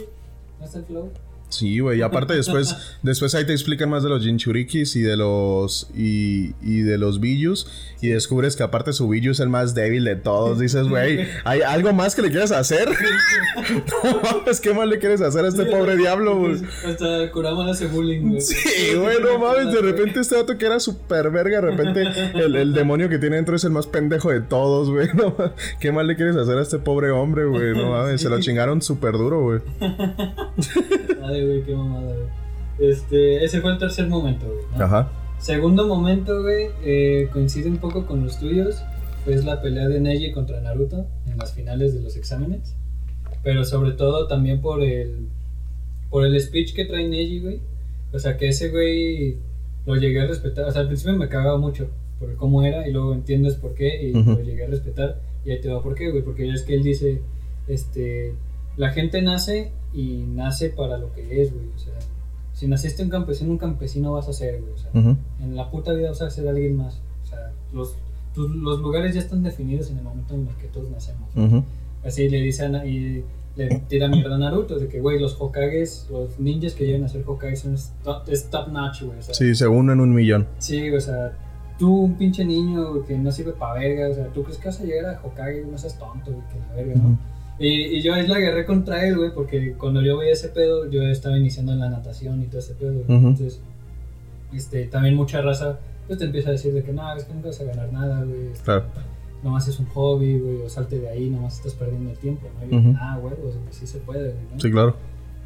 [0.59, 1.09] no está el flow.
[1.53, 1.99] Sí, güey.
[1.99, 6.53] Y aparte después, después ahí te explican más de los Jinchurikis y de los y,
[6.61, 7.67] y de los Billus.
[8.01, 10.59] Y descubres que aparte su Billu es el más débil de todos.
[10.59, 12.89] Dices, güey, ¿hay algo más que le quieres hacer?
[14.03, 16.61] no mames, ¿qué más le quieres hacer a este pobre diablo, güey?
[16.85, 18.41] Hasta Kurama le hace bullying, güey.
[18.41, 22.55] Sí, güey, no mames, de repente este dato que era súper verga, de repente el,
[22.57, 25.07] el demonio que tiene dentro es el más pendejo de todos, güey.
[25.13, 25.53] No, mames.
[25.79, 27.73] ¿Qué más le quieres hacer a este pobre hombre, güey?
[27.73, 29.59] No mames, se lo chingaron súper duro, güey.
[31.23, 32.27] Ay, güey, qué mamada, güey.
[32.91, 34.65] Este, ese fue el tercer momento, güey.
[34.77, 34.83] ¿no?
[34.85, 35.11] Ajá.
[35.37, 38.83] Segundo momento, güey, eh, coincide un poco con los tuyos.
[39.25, 42.75] Es la pelea de Neji contra Naruto en las finales de los exámenes.
[43.43, 45.27] Pero sobre todo también por el
[46.09, 47.59] por el speech que trae Neji, güey.
[48.13, 49.37] O sea, que ese güey
[49.85, 50.65] lo llegué a respetar.
[50.65, 54.09] O sea, al principio me cagaba mucho por cómo era y luego entiendes por qué
[54.09, 54.31] y Ujú.
[54.31, 55.19] lo llegué a respetar.
[55.45, 56.23] Y ahí te va por qué, güey.
[56.23, 57.21] Porque ya es que él dice,
[57.67, 58.33] este,
[58.77, 61.65] la gente nace y nace para lo que es, güey.
[61.75, 61.93] O sea,
[62.53, 64.73] si naciste un campesino, un campesino vas a ser, güey.
[64.73, 65.17] O sea, Ujú.
[65.41, 66.99] en la puta vida vas a ser alguien más.
[67.23, 67.95] O sea, los,
[68.33, 71.29] tus- los lugares ya están definidos en el momento en el que todos nacemos.
[71.35, 71.63] Ujú.
[72.05, 73.23] Así le dice a Na- y
[73.55, 77.07] le tira mierda a Naruto de que, güey, los Hokages, los ninjas que llegan a
[77.07, 79.19] ser Hokages son es top, es top notch, güey.
[79.19, 80.47] O sea, Sí, se uno en un millón.
[80.57, 81.37] sí, o sea,
[81.77, 84.79] tú, un pinche niño que no sirve para verga, o sea, tú crees que vas
[84.79, 87.09] a llegar a Hokage, no seas tonto, güey, que la verga, ¿no?
[87.09, 87.17] Ujú.
[87.59, 90.89] Y, y yo ahí la agarré contra él, güey, porque cuando yo veía ese pedo,
[90.89, 93.05] yo estaba iniciando en la natación y todo ese pedo, güey.
[93.07, 93.61] Entonces,
[94.53, 97.47] este, también mucha raza, pues te empieza a decir de que, no, es que nunca
[97.47, 98.47] vas a ganar nada, güey.
[98.51, 98.85] este, Claro.
[99.43, 102.65] Nomás es un hobby, güey, o salte de ahí, nomás estás perdiendo el tiempo, ¿no?
[102.65, 104.59] Y yo, ah, güey, pues sí se puede, güey, ¿no?
[104.59, 104.95] Sí, claro.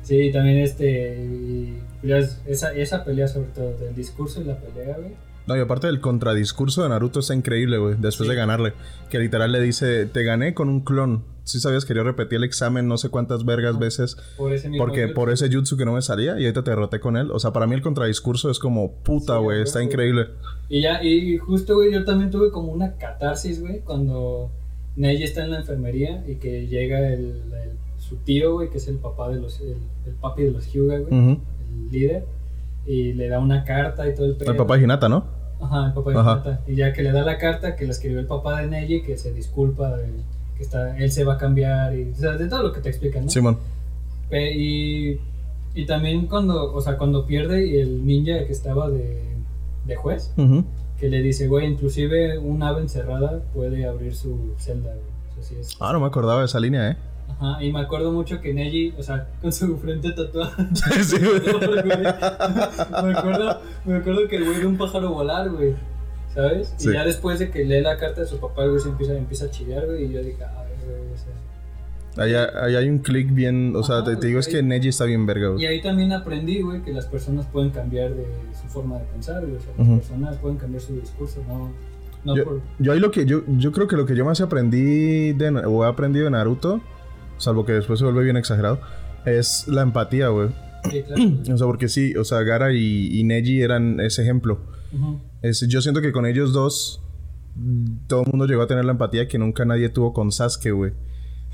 [0.04, 4.96] Sí, también este, y es- esa, esa pelea sobre todo, del discurso y la pelea,
[4.98, 5.12] güey.
[5.48, 7.96] No, y aparte el contradiscurso de Naruto está increíble, güey.
[7.98, 8.30] Después Sí.
[8.30, 8.74] de ganarle.
[9.10, 11.24] Que literal le dice, te gané con un clon.
[11.48, 14.18] Sí sabías que yo repetí el examen no sé cuántas vergas veces.
[14.38, 15.14] Por ese mismo Porque jutsu.
[15.16, 17.32] por ese jutsu que no me salía y ahorita te derroté con él.
[17.32, 19.62] O sea, para mí el contradiscurso es como puta, güey.
[19.62, 20.28] está increíble.
[20.70, 24.52] Y ya, y justo, güey, yo también tuve como una catarsis, güey, cuando
[24.98, 28.88] Neji está en la enfermería y que llega el, el- su tío, güey, que es
[28.90, 32.26] el papá de los, el, el papi de los Hyuga, güey, el líder,
[32.86, 34.52] y le da una carta y todo el pedo.
[34.52, 35.26] El papá de Hinata, ¿no?
[35.62, 36.32] Ajá, el papá de Ajá.
[36.34, 36.62] Hinata.
[36.68, 39.18] Y ya que le da la carta que le escribió el papá de Neji, que
[39.18, 40.12] se disculpa, de-
[40.58, 42.90] que está, él se va a cambiar, y, o sea, de todo lo que te
[42.90, 43.30] explican, ¿no?
[43.30, 43.58] Simón.
[44.32, 45.18] Y,
[45.76, 49.22] y también cuando, o sea, cuando pierde y el ninja que estaba de,
[49.86, 50.64] de juez, Ujú.
[51.00, 54.94] que le dice, güey, inclusive un ave encerrada puede abrir su celda.
[55.32, 56.98] O sea, sí es- Ah, no me acordaba de esa línea, ¿eh?
[57.30, 60.56] Ajá, y me acuerdo mucho que Neji, o sea, con su frente tatuada.
[61.04, 61.42] sí, güey.
[61.86, 65.76] me, acuerdo, me acuerdo que el güey ve un pájaro volar, güey.
[66.38, 66.74] ¿Sabes?
[66.78, 66.90] Sí.
[66.90, 69.14] Y ya después de que lee la carta de su papá, el güey se empieza,
[69.18, 70.06] empieza a chillar, güey.
[70.06, 72.24] Y yo dije, ay, güey, o sea.
[72.24, 73.74] Ahí, ahí hay un click bien.
[73.76, 74.58] O sea, Ajá, te, te digo, es güey.
[74.58, 75.66] que Neji está bien verga, Y güey.
[75.66, 78.26] ahí también aprendí, güey, que las personas pueden cambiar de
[78.62, 79.56] su forma de pensar, güey.
[79.56, 79.98] O sea, las Ujú.
[79.98, 81.72] personas pueden cambiar su discurso, no,
[82.24, 82.62] no Yo, por.
[82.80, 85.86] yo ahí lo que yo, yo creo que lo que yo más aprendí de, o
[85.86, 86.82] he aprendido de Naruto,
[87.38, 88.80] salvo que después se vuelve bien exagerado,
[89.26, 90.50] es la empatía, güey.
[90.92, 91.42] Sí, claro, güey.
[91.54, 94.60] O sea, porque sí, o sea, Gara y, y Neji eran ese ejemplo.
[95.42, 97.02] Es, yo siento que con ellos dos,
[98.08, 100.94] todo el mundo llegó a tener la empatía que nunca nadie tuvo con Sasuke, güey.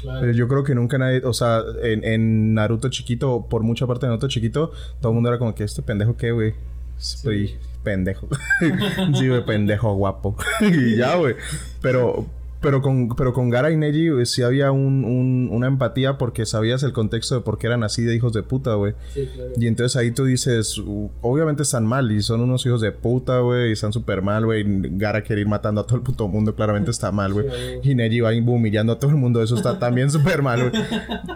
[0.02, 0.22] claro.
[0.22, 4.06] Pero yo creo que nunca nadie, o sea, en, en Naruto chiquito, por mucha parte
[4.06, 6.54] de Naruto chiquito, todo el mundo era como que este pendejo qué, güey.
[6.98, 8.28] Soy pendejo.
[9.14, 10.36] sí, güey, pendejo guapo.
[10.62, 11.36] y ya, güey.
[11.82, 12.26] Pero,
[12.64, 16.82] pero con, pero con Gara y Neji sí había un, un- una empatía porque sabías
[16.82, 18.94] el contexto de por qué eran así de hijos de puta, güey.
[19.14, 19.52] Sí, claro.
[19.58, 23.40] Y entonces ahí tú dices, "Uh, obviamente están mal y son unos hijos de puta,
[23.42, 24.64] güey, y están súper mal, güey.
[24.98, 27.46] Gara quiere ir matando a todo el puto mundo, claramente está mal, güey.
[27.46, 27.92] Sí, güey.
[27.92, 30.84] Y Neji va humillando a todo el mundo, eso está también súper mal, güey.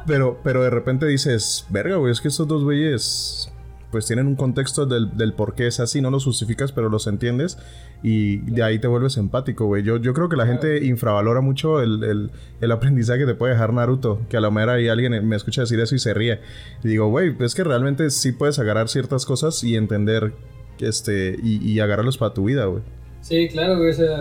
[0.07, 3.51] Pero, pero de repente dices, verga, güey, es que estos dos güeyes,
[3.91, 7.07] pues tienen un contexto del, del por qué es así, no los justificas, pero los
[7.07, 7.57] entiendes
[8.03, 9.83] y de ahí te vuelves empático, güey.
[9.83, 13.53] Yo, yo creo que la gente infravalora mucho el, el, el aprendizaje que te puede
[13.53, 16.39] dejar Naruto, que a la mera ahí alguien me escucha decir eso y se ríe.
[16.83, 20.33] Y digo, güey, es que realmente sí puedes agarrar ciertas cosas y entender,
[20.79, 22.83] este, y, y agarrarlos para tu vida, güey.
[23.21, 24.17] Sí, claro, güey, o sea,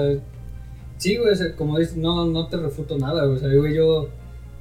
[0.97, 3.75] sí, güey, o sea, como dices, no, no te refuto nada, güey, o sea, güey,
[3.75, 4.09] yo,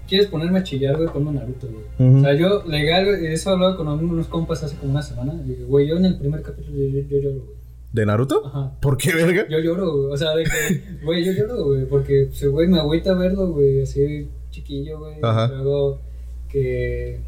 [0.08, 1.10] ¿quieres ponerme a chillar, güey?
[1.10, 2.18] Ponme Naruto, güey.
[2.18, 5.88] O sea, yo, legal, eso hablaba con unos compas hace como una semana, y güey,
[5.88, 7.56] yo en el primer capítulo, yo, yo, yo lloro, güey.
[7.94, 8.46] ¿De Naruto?
[8.46, 8.74] Ajá.
[8.82, 9.46] ¿Por qué, verga?
[9.50, 12.80] Yo lloro, güey, o sea, de que, güey, yo lloro, güey, porque, pues, güey, me
[12.80, 15.48] agüita verlo, güey, así, chiquillo, güey, Ajá.
[15.48, 16.02] luego
[16.50, 17.22] que,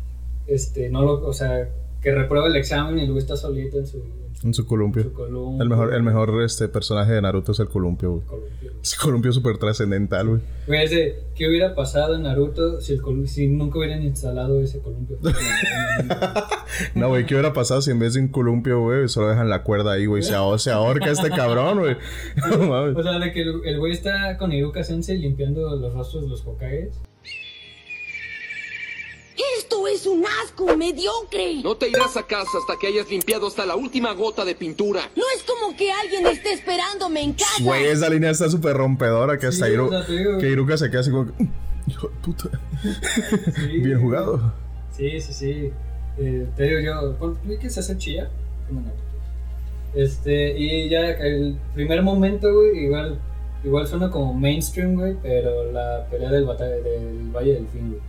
[0.46, 1.70] este, no lo, o sea,
[2.02, 4.02] que reprueba el examen y luego está solito en su,
[4.44, 5.04] En su columpio.
[5.04, 5.64] su columpio.
[5.64, 8.26] El mejor, el mejor este, personaje de Naruto es el columpio, güey.
[8.28, 8.72] columpio.
[8.84, 10.42] Ese columpio súper trascendental, güey.
[10.68, 14.62] Güey, es de, ¿qué hubiera pasado en Naruto si, el col- si nunca hubieran instalado
[14.62, 15.18] ese columpio?
[16.96, 19.64] No, güey, ¿qué hubiera pasado si en vez de un columpio, güey, solo dejan la
[19.64, 20.22] cuerda ahí, güey?
[20.22, 21.96] Se, ahor- se ahorca este cabrón, güey.
[22.96, 26.30] O sea, de que el el güey está con Iruka Sensei limpiando los rostros de
[26.30, 27.00] los Hokages.
[29.58, 31.62] Esto es un asco mediocre.
[31.64, 35.02] No te irás a casa hasta que hayas limpiado hasta la última gota de pintura.
[35.16, 37.62] No es como que alguien esté esperándome en casa.
[37.64, 41.32] Güey, esa línea está súper rompedora que hasta Iru- que Iruka se queda así como...
[41.88, 42.50] Hijo de puta.
[43.56, 44.54] Sí, Bien jugado.
[44.96, 45.72] Sí, sí, sí.
[46.18, 48.92] Eh, te digo yo, ¿por qué que se hace Naruto.
[49.94, 53.20] Este, y ya el primer momento, güey, igual,
[53.64, 58.02] igual suena como mainstream, güey, pero la pelea del, batalla, del Valle del Fin, güey.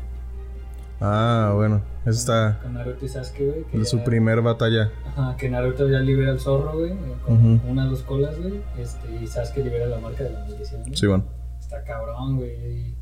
[1.00, 1.82] Ah, bueno.
[2.04, 2.10] Esa
[2.54, 2.60] está...
[2.62, 3.64] Con Naruto y Sasuke, güey.
[3.64, 4.90] que Su ya- primer batalla.
[5.06, 8.60] Ajá, que Naruto ya libera al zorro, güey, eh, con una o dos colas, güey.
[8.78, 10.82] Este, y Sasuke libera la marca de la maldición.
[10.96, 11.24] Sí, bueno.
[11.60, 12.50] Está cabrón, güey.
[12.54, 12.96] Y,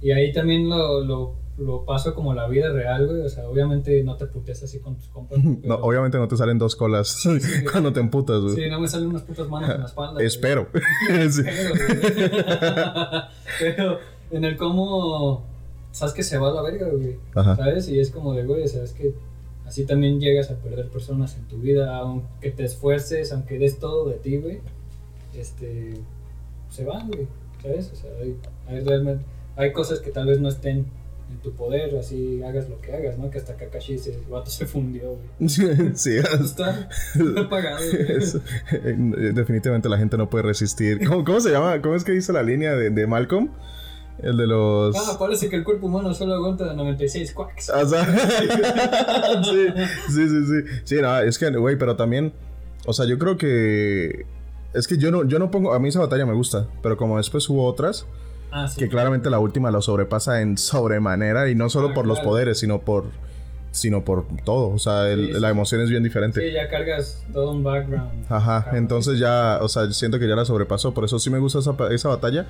[0.00, 3.22] y ahí también lo, lo, lo paso como la vida real, güey.
[3.22, 5.38] O sea, obviamente no te putes así con tus compas.
[5.64, 7.18] No, obviamente no te salen dos colas
[7.72, 8.54] cuando te emputas, güey.
[8.54, 10.22] Sí, no me salen unas putas manos en la espalda.
[10.22, 10.68] Espero.
[11.30, 11.42] Sí.
[11.44, 13.22] Pero, güey.
[13.58, 13.98] Pero
[14.30, 15.53] en el cómo
[15.94, 17.16] sabes que se va a la verga, güey.
[17.34, 17.56] Ajá.
[17.56, 17.88] ¿Sabes?
[17.88, 19.14] Y es como de, güey, sabes que
[19.64, 24.08] así también llegas a perder personas en tu vida, aunque te esfuerces, aunque des todo
[24.08, 24.60] de ti, güey.
[25.38, 25.94] Este,
[26.68, 27.28] se van, güey.
[27.62, 27.92] ¿Sabes?
[27.92, 29.24] O sea, hay, hay realmente,
[29.56, 30.86] hay cosas que tal vez no estén
[31.30, 33.30] en tu poder, así hagas lo que hagas, ¿no?
[33.30, 35.48] Que hasta Kakashi se, el vato se fundió, güey.
[35.94, 37.78] Sí, Está, está apagado,
[38.72, 38.96] eh,
[39.32, 41.06] definitivamente la gente no puede resistir.
[41.06, 41.80] ¿Cómo, cómo se llama?
[41.80, 43.48] ¿Cómo es que dice la línea de, de Malcolm?
[44.22, 44.96] El de los.
[44.96, 47.70] Ah, parece que el cuerpo humano solo aguanta 96 quacks.
[47.70, 48.04] O sea,
[49.44, 49.66] sí,
[50.08, 50.70] sí, sí, sí.
[50.84, 52.32] Sí, no, es que, güey, pero también.
[52.86, 54.26] O sea, yo creo que.
[54.72, 55.74] Es que yo no, yo no pongo.
[55.74, 56.66] A mí esa batalla me gusta.
[56.82, 58.06] Pero como después hubo otras.
[58.50, 58.78] Ah, sí.
[58.78, 61.48] Que claramente la última lo sobrepasa en sobremanera.
[61.48, 63.06] Y no solo Ah, por los poderes, sino por.
[63.74, 64.68] Sino por todo.
[64.68, 65.40] O sea, el- Sí, sí.
[65.40, 66.40] la emoción es bien diferente.
[66.40, 68.24] Sí, ya cargas todo un background.
[68.28, 71.58] Ajá, entonces ya, o sea, siento que ya la sobrepasó, por eso sí me gusta
[71.58, 72.46] esa, esa batalla,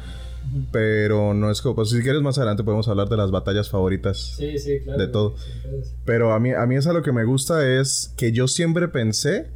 [0.70, 4.18] pero no es como, pues si quieres más adelante podemos hablar de las batallas favoritas.
[4.36, 4.98] Sí, sí, claro.
[5.00, 5.34] De todo.
[6.04, 9.48] Pero a mí, a mí esa lo que me gusta es que yo siempre pensé,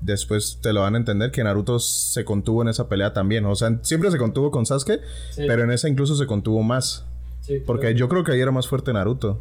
[0.00, 3.54] después te lo van a entender, que Naruto se contuvo en esa pelea también, o
[3.54, 5.00] sea, siempre se contuvo con Sasuke,
[5.36, 7.06] pero en esa incluso se contuvo más,
[7.42, 7.96] sí, porque claro.
[7.96, 9.40] yo creo que ahí era más fuerte Naruto.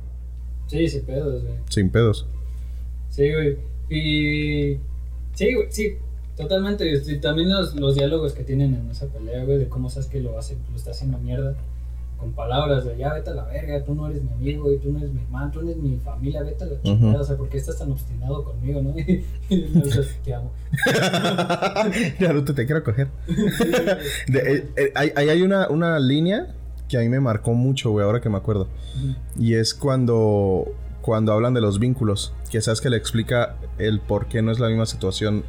[0.72, 1.56] Sí, sin pedos, güey.
[1.70, 2.26] Sin pedos.
[3.10, 3.58] Sí, güey.
[3.90, 4.78] Y.
[5.34, 5.98] Sí, güey, sí.
[6.38, 6.90] Totalmente.
[6.90, 10.22] Y también los, los diálogos que tienen en esa pelea, güey, de cómo sabes que
[10.22, 11.56] lo hace, lo está haciendo mierda.
[12.18, 14.92] Con palabras de ya vete a la verga, tú no eres mi amigo, y tú
[14.94, 17.20] no eres mi hermano, tú no eres mi familia, vete a la chingada.
[17.20, 18.94] O sea, ¿por qué estás tan obstinado conmigo, no?
[19.50, 19.60] Y
[20.24, 20.52] te amo.
[22.20, 23.08] Naruto, te quiero coger.
[24.28, 26.56] De- eh, eh, hay, ahí hay una, una línea
[26.92, 28.68] que a mí me marcó mucho, güey, ahora que me acuerdo.
[29.40, 30.66] Y es cuando,
[31.02, 32.34] cuando hablan de los vínculos.
[32.50, 35.44] Que sabes que le explica el por qué no es la misma situación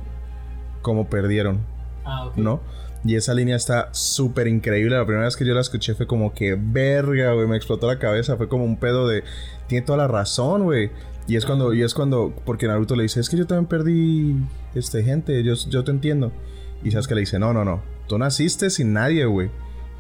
[0.83, 1.61] como perdieron,
[2.05, 2.31] Ah.
[2.37, 2.61] ¿no?
[3.05, 4.97] Y esa línea está súper increíble.
[4.97, 7.49] La primera vez que yo la escuché fue como que verga, güey.
[7.49, 8.37] Me explotó la cabeza.
[8.37, 9.25] Fue como un pedo de.
[9.67, 10.91] Tiene toda la razón, güey.
[11.27, 14.37] Y es cuando, y es cuando, porque Naruto le dice, es que yo también perdí
[14.75, 16.33] este gente, yo, yo te entiendo.
[16.85, 17.81] Y sabes que le dice, no, no, no.
[18.09, 19.51] Tú naciste sin nadie, güey.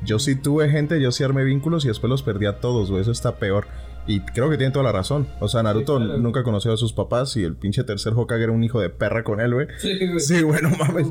[0.04, 3.02] Yo sí tuve gente, yo sí armé vínculos y después los perdí a todos, güey.
[3.02, 3.66] Eso está peor.
[4.06, 5.28] Y creo que tiene toda la razón.
[5.40, 6.18] O sea, Naruto claro.
[6.18, 9.22] nunca conoció a sus papás y el pinche tercer Hokage era un hijo de perra
[9.22, 9.68] con él, güey.
[9.78, 10.20] Sí, güey.
[10.20, 11.06] Sí, bueno, mames.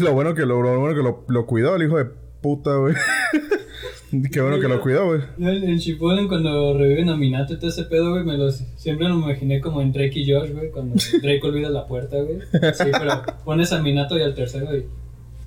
[0.00, 2.06] Lo bueno que lo, lo bueno que lo, lo cuidó el hijo de
[2.40, 2.94] puta, güey.
[4.32, 5.20] Qué bueno que lo cuidó, güey.
[5.38, 9.08] En, en Shippuden cuando reviven a Minato y todo ese pedo, güey, me los, siempre
[9.08, 12.40] me imaginé como en Drake y Josh, güey, cuando Drake olvida la puerta, güey.
[12.74, 14.86] Sí, pero pones a Minato y al tercero y...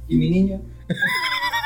[0.08, 0.62] ¿Y mi niño?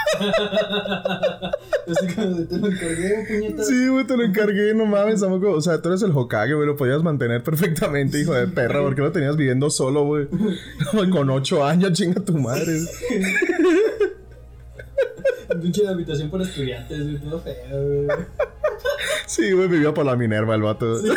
[1.88, 3.63] Así como de, te lo encargué, puñeta.
[3.63, 5.52] Sí, güey, te lo encargué, no mames, tampoco.
[5.52, 8.82] O sea, tú eres el Hokage, güey, lo podías mantener perfectamente, hijo de perra.
[8.82, 10.28] ¿Por qué lo tenías viviendo solo, güey?
[11.12, 12.80] Con ocho años, chinga tu madre.
[15.62, 18.08] Pinche habitación para estudiantes, güey, todo feo, güey.
[19.26, 21.00] Sí, güey, vivía por la Minerva el vato.
[21.00, 21.10] Sí,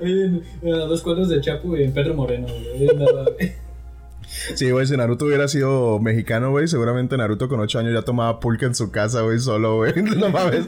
[0.00, 2.86] güey, a dos cuadros de Chapu y en Pedro Moreno, güey.
[2.96, 3.63] Nada, güey.
[4.54, 8.40] Sí, güey, si Naruto hubiera sido mexicano, güey, seguramente Naruto con ocho años ya tomaba
[8.40, 9.92] pulque en su casa, güey, solo, güey.
[10.16, 10.66] No mames.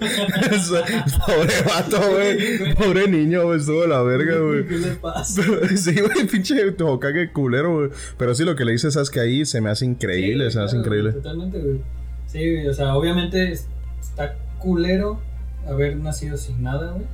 [1.26, 2.74] Pobre vato, güey.
[2.74, 4.66] Pobre niño, güey, estuvo de la verga, güey.
[4.66, 5.42] ¿Qué le pasa?
[5.76, 7.90] Sí, güey, pinche Hokage culero, güey.
[8.18, 10.58] Pero sí, lo que le dices, sabes que ahí se me hace increíble, Sí, se
[10.58, 11.12] me hace increíble.
[11.12, 11.80] Totalmente, güey.
[12.26, 13.66] Sí, güey, o sea, obviamente es-
[14.00, 15.20] está culero
[15.66, 17.06] haber nacido sin nada, güey.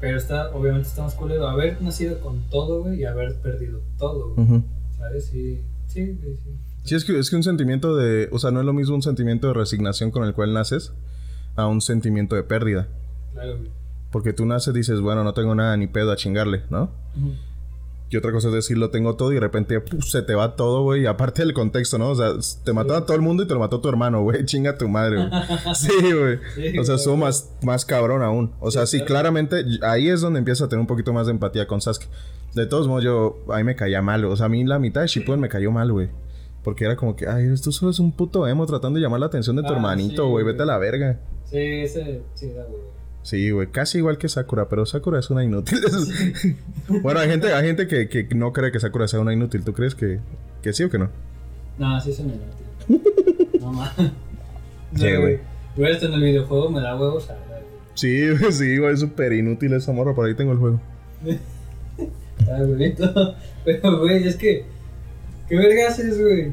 [0.00, 4.34] Pero está, obviamente está más culero haber nacido con todo, güey, y haber perdido todo,
[4.34, 4.62] güey.
[4.98, 5.26] ¿Sabes?
[5.26, 5.60] Sí,
[6.04, 6.50] sí, sí.
[6.84, 8.28] Sí, es que, es que un sentimiento de.
[8.30, 10.92] O sea, no es lo mismo un sentimiento de resignación con el cual naces
[11.56, 12.86] a un sentimiento de pérdida.
[13.32, 13.70] Claro, güey.
[14.12, 16.90] Porque tú naces y dices, bueno, no tengo nada ni pedo a chingarle, ¿no?
[18.08, 20.54] Y otra cosa es decir, lo tengo todo y de repente puf, se te va
[20.54, 21.06] todo, güey.
[21.06, 22.10] Aparte del contexto, ¿no?
[22.10, 22.30] O sea,
[22.64, 24.44] te mató a todo el mundo y te lo mató tu hermano, güey.
[24.44, 25.28] Chinga tu madre, güey.
[25.74, 26.38] Sí, güey.
[26.54, 28.52] Sí, o sea, estuvo más, más cabrón aún.
[28.60, 29.08] O sea, sí, claro.
[29.08, 32.08] claramente ahí es donde empieza a tener un poquito más de empatía con Sasuke.
[32.54, 34.24] De todos modos, yo, a mí me caía mal.
[34.24, 36.08] O sea, a mí la mitad de Shippuden me cayó mal, güey.
[36.62, 39.26] Porque era como que, ay, tú solo es un puto emo tratando de llamar la
[39.26, 40.44] atención de tu Ah, hermanito, güey.
[40.44, 40.52] güey.
[40.54, 41.20] Vete a la verga.
[41.44, 42.80] Sí, ese, sí, da, güey.
[43.26, 45.80] Sí, güey, casi igual que Sakura, pero Sakura es una inútil.
[47.02, 49.64] bueno, hay gente, hay gente que, que no cree que Sakura sea una inútil.
[49.64, 50.20] ¿Tú crees que,
[50.62, 51.10] que sí o que no?
[51.76, 52.34] No, sí es un
[52.88, 53.50] inútil.
[53.60, 54.12] No mames.
[54.94, 55.40] Sí, güey.
[55.74, 57.62] Güey, hasta en el videojuego me da huevos a la, güey.
[57.94, 60.14] Sí, sí, güey, es súper inútil esa morra.
[60.14, 60.80] Por ahí tengo el juego.
[62.38, 63.34] Está huevito.
[63.64, 64.66] Pero, güey, es que.
[65.48, 66.52] ¿Qué verga haces, güey?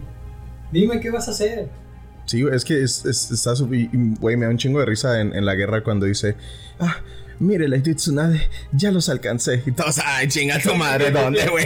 [0.71, 1.67] Dime qué vas a hacer.
[2.25, 3.53] Sí, es que es, es- está
[4.19, 6.35] Güey, me da un chingo de risa en, en la guerra cuando dice...
[6.79, 6.97] Ah,
[7.43, 9.61] mire, Lady Tsunade, ya los alcancé.
[9.65, 11.65] Y todos, ay, chinga tu madre, ¿dónde, güey?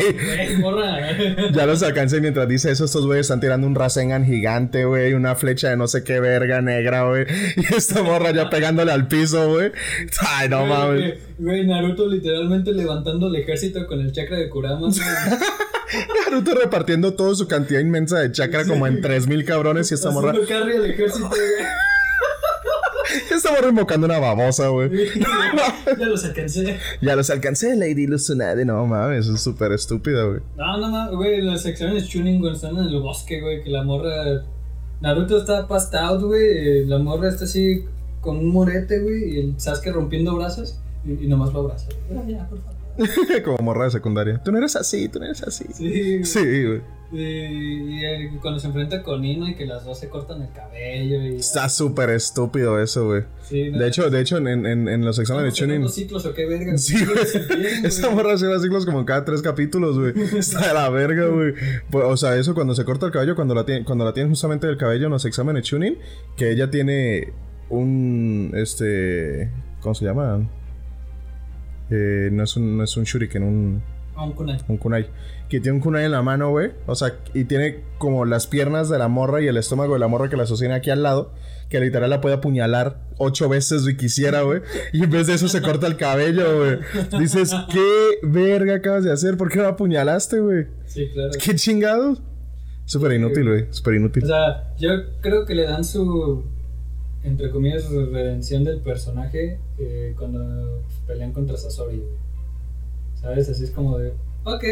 [1.54, 2.86] Ya los alcancé mientras dice eso.
[2.86, 5.14] Estos güeyes están tirando un Rasengan gigante, güey.
[5.14, 7.26] Una flecha de no sé qué verga negra, güey.
[7.58, 9.72] Y esta morra ya pegándole al piso, güey.
[10.28, 11.16] Ay, no mames.
[11.38, 14.90] güey, Naruto literalmente levantando el ejército con el chakra de Kurama.
[16.26, 19.92] Naruto repartiendo toda su cantidad inmensa de chakra como en 3000 cabrones.
[19.92, 21.40] Y esta morra, carry al ejército, güey.
[23.36, 24.90] esta morra invocando una babosa, güey.
[26.00, 26.78] ya los alcancé.
[27.02, 28.66] Ya los alcancé, Lady Tsunade.
[28.66, 30.40] No mames, es súper estúpida, güey.
[30.56, 33.84] No, no, no, güey, las secciones tuning cuando están en el bosque, güey, que la
[33.84, 34.44] morra.
[35.02, 36.42] Naruto está passed out, güey.
[36.82, 37.86] eh, La morra está así
[38.22, 40.80] con un morete, güey, y el Sasuke rompiendo brazos.
[41.06, 41.90] Y, y nomás lo abraza.
[42.28, 42.77] Ya, por favor.
[43.46, 44.42] como morra de secundaria.
[44.44, 45.66] Tú no eres así, tú no eres así.
[45.74, 46.24] Sí, güey.
[46.26, 46.82] Sí, güey.
[47.10, 50.52] Y, y, eh, cuando se enfrenta con Ino y que las dos se cortan el
[50.52, 51.22] cabello.
[51.22, 53.24] Y, Está súper estúpido eso, güey.
[53.48, 53.80] Sí, ¿no?
[53.80, 55.90] De hecho, de hecho, en, en, en los exámenes de ¿Estamos tuning.
[55.90, 56.78] ciclos o qué verga?
[56.78, 57.18] Sí, güey.
[57.86, 60.14] Esta morra ciclos como cada tres capítulos, güey.
[60.38, 61.54] Está de la verga, güey.
[61.90, 64.30] Pues, o sea, eso cuando se corta el cabello, cuando la tiene, cuando la tiene
[64.30, 65.98] justamente el cabello en los exámenes de tuning,
[66.36, 67.32] que ella tiene
[67.70, 69.50] un este.
[69.80, 70.46] ¿Cómo se llama?
[71.90, 73.84] Eh, no es un, no es un shuriken, un.
[74.16, 74.58] A un kunai.
[74.68, 75.08] Un kunai.
[75.48, 76.72] Que tiene un kunai en la mano, güey.
[76.86, 80.08] O sea, y tiene como las piernas de la morra y el estómago de la
[80.08, 81.32] morra que la sostiene aquí al lado.
[81.70, 84.62] Que literal la puede apuñalar ocho veces si quisiera, güey.
[84.94, 86.80] Y en vez de eso se corta el cabello, güey.
[87.20, 89.38] Dices, ¿qué verga acabas de hacer?
[89.38, 90.68] ¿Por qué lo apuñalaste, güey?
[90.86, 91.32] Sí, claro.
[91.44, 92.22] ¿Qué chingados?
[92.86, 93.66] Súper inútil, güey.
[93.70, 94.24] Súper inútil.
[94.24, 94.90] O sea, yo
[95.22, 96.46] creo que le dan su,
[97.28, 102.04] entre comillas, redención del personaje eh, cuando pelean contra Sasori.
[103.22, 103.50] ¿Sabes?
[103.50, 104.14] Así es como de,
[104.44, 104.64] ok,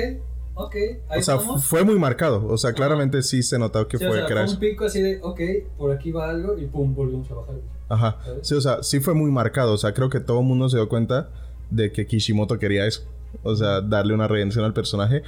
[0.54, 0.76] ok,
[1.10, 1.66] ahí O sea, vamos.
[1.66, 2.46] fue muy marcado.
[2.48, 4.60] O sea, claramente sí se notó que Sí, o fue sea, que era fue un
[4.60, 5.40] pico así de, ok,
[5.78, 7.56] por aquí va algo y pum, volvimos a bajar.
[7.90, 8.20] Ajá.
[8.24, 8.48] ¿Sabes?
[8.48, 9.74] Sí, o sea, sí fue muy marcado.
[9.74, 11.30] O sea, creo que todo el mundo se dio cuenta
[11.70, 13.04] de que Kishimoto quería eso.
[13.44, 15.24] O sea, darle una redención al personaje.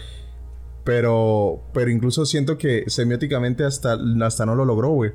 [0.84, 5.12] Pero, pero incluso siento que semióticamente hasta, hasta no lo logró, güey.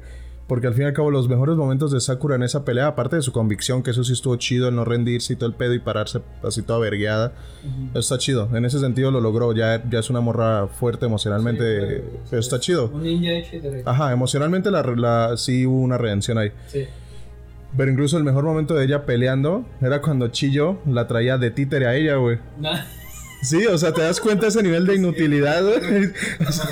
[0.49, 3.16] Porque al fin y al cabo los mejores momentos de Sakura en esa pelea, aparte
[3.16, 5.72] de su convicción, que eso sí estuvo chido, el no rendirse y todo el pedo
[5.72, 7.32] y pararse así toda vergueada,
[7.95, 8.49] está chido.
[8.55, 12.03] En ese sentido lo logró, ya, ya es una morra fuerte emocionalmente, Sí, güey.
[12.28, 12.90] pero está Es chido.
[12.93, 13.88] Un ninja derecho.
[13.88, 16.53] Ajá, emocionalmente la, la, sí hubo una redención ahí.
[16.66, 16.86] Sí.
[17.74, 21.86] Pero incluso el mejor momento de ella peleando era cuando Chillo la traía de títere
[21.86, 22.38] a ella, güey.
[22.59, 22.80] Nah,
[23.43, 26.12] Sí, o sea, te das cuenta ese nivel de inutilidad, güey.
[26.49, 26.66] O sea,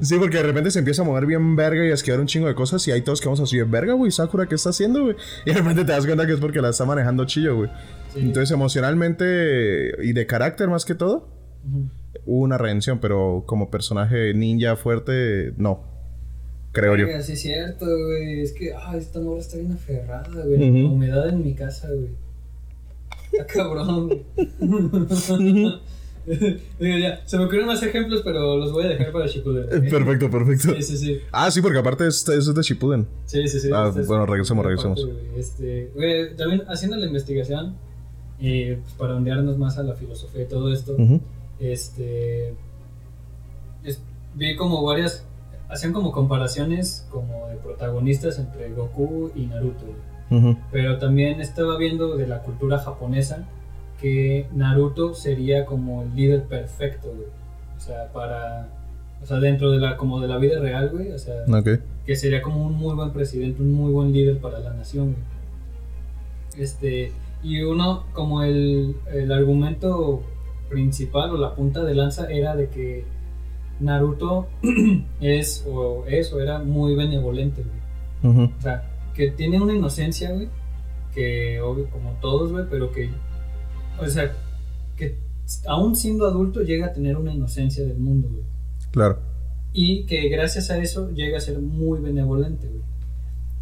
[0.00, 2.48] sí, porque de repente se empieza a mover bien verga y a esquivar un chingo
[2.48, 4.10] de cosas y ahí todos quedamos así de verga, güey.
[4.10, 5.16] Sakura, ¿qué está haciendo, güey?
[5.46, 7.70] Y de repente te das cuenta que es porque la está manejando Chillo, güey.
[8.12, 8.20] Sí.
[8.20, 11.28] Entonces, emocionalmente y de carácter más que todo,
[12.26, 15.84] hubo una redención, pero como personaje ninja fuerte, no.
[16.72, 17.06] Creo yo.
[17.22, 18.40] Sí, es cierto, güey.
[18.40, 20.84] Es que, ah, esta morra está bien aferrada, güey.
[20.84, 20.94] Ujú.
[20.94, 22.10] Humedad en mi casa, güey.
[23.32, 24.24] Está cabrón,
[27.26, 29.68] se me ocurren más ejemplos, pero los voy a dejar para Shippuden.
[29.90, 30.74] Perfecto, perfecto.
[30.76, 31.20] Sí, sí, sí.
[31.32, 33.06] Ah, sí, porque aparte es, es de Shippuden.
[33.26, 33.70] Sí, sí, sí.
[33.74, 35.00] Ah, Esta es bueno, regresemos, regresemos.
[35.00, 35.40] parte, güey.
[35.40, 37.74] Este, güey, también haciendo la investigación,
[38.38, 40.96] y pues, para ondearnos más a la filosofía y todo esto,
[41.60, 42.54] este
[43.84, 44.00] es-
[44.34, 45.24] vi como varias
[45.68, 49.84] hacían como comparaciones como de protagonistas entre Goku y Naruto
[50.70, 53.46] pero también estaba viendo de la cultura japonesa
[54.02, 57.28] que Naruto sería como el líder perfecto güey.
[57.76, 58.68] o sea para
[59.22, 61.44] o sea dentro de la como de la vida real güey o sea
[62.06, 65.14] que sería como un muy buen presidente, un muy buen líder para la nación.
[65.14, 66.62] güey.
[66.62, 70.22] Este, y uno, como el, el argumento
[70.68, 73.04] principal o la punta de lanza era de que
[73.80, 74.48] Naruto
[75.20, 78.46] es o es o era muy benevolente, güey.
[78.46, 78.84] O sea,
[79.14, 80.48] que tiene una inocencia, güey,
[81.12, 83.10] que obvio, como todos, güey, pero que,
[84.10, 84.32] o sea,
[84.96, 85.16] que
[85.66, 88.44] aún siendo adulto llega a tener una inocencia del mundo, güey
[88.90, 89.18] Claro.
[89.72, 92.82] y que gracias a eso llega a ser muy benevolente, güey.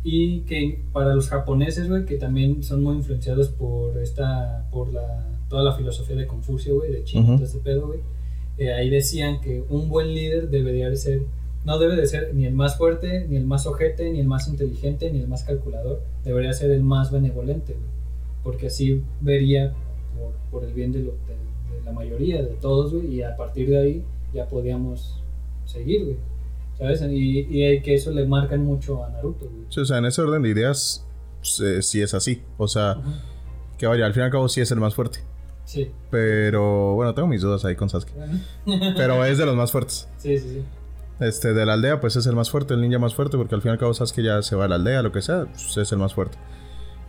[0.02, 5.26] Y que para los japoneses, güey, que también son muy influenciados por esta, por la,
[5.48, 7.34] toda la filosofía de Confucio, güey, de China, Ujú.
[7.36, 8.00] todo ese pedo, güey.
[8.58, 11.22] eh, ahí decían que un buen líder debería de ser,
[11.64, 14.48] no debe de ser ni el más fuerte, ni el más ojete, ni el más
[14.48, 17.84] inteligente, ni el más calculador, debería ser el más benevolente, güey.
[18.42, 19.74] Porque así vería
[20.18, 23.36] por, por el bien de, lo- de- de la mayoría, de todos, güey, y a
[23.36, 24.04] partir de ahí
[24.34, 25.22] ya podíamos
[25.66, 26.16] seguir, güey.
[26.78, 27.02] ¿Sabes?
[27.02, 29.66] Y, y que eso le marcan mucho a Naruto, güey.
[29.68, 31.06] Sí, o sea, en ese orden de ideas,
[31.42, 32.42] sí, sí es así.
[32.56, 32.96] O sea,
[33.78, 35.18] que vaya, al fin y al cabo sí es el más fuerte.
[35.66, 35.90] Sí.
[36.10, 38.12] Pero, bueno, tengo mis dudas ahí con Sasuke.
[38.14, 38.40] Bueno.
[38.96, 40.08] Pero es de los más fuertes.
[40.18, 40.62] Sí, sí, sí.
[41.20, 43.60] Este, de la aldea, pues es el más fuerte, el ninja más fuerte, porque al
[43.60, 45.76] fin y al cabo Sasuke ya se va a la aldea, lo que sea, pues,
[45.76, 46.38] es el más fuerte.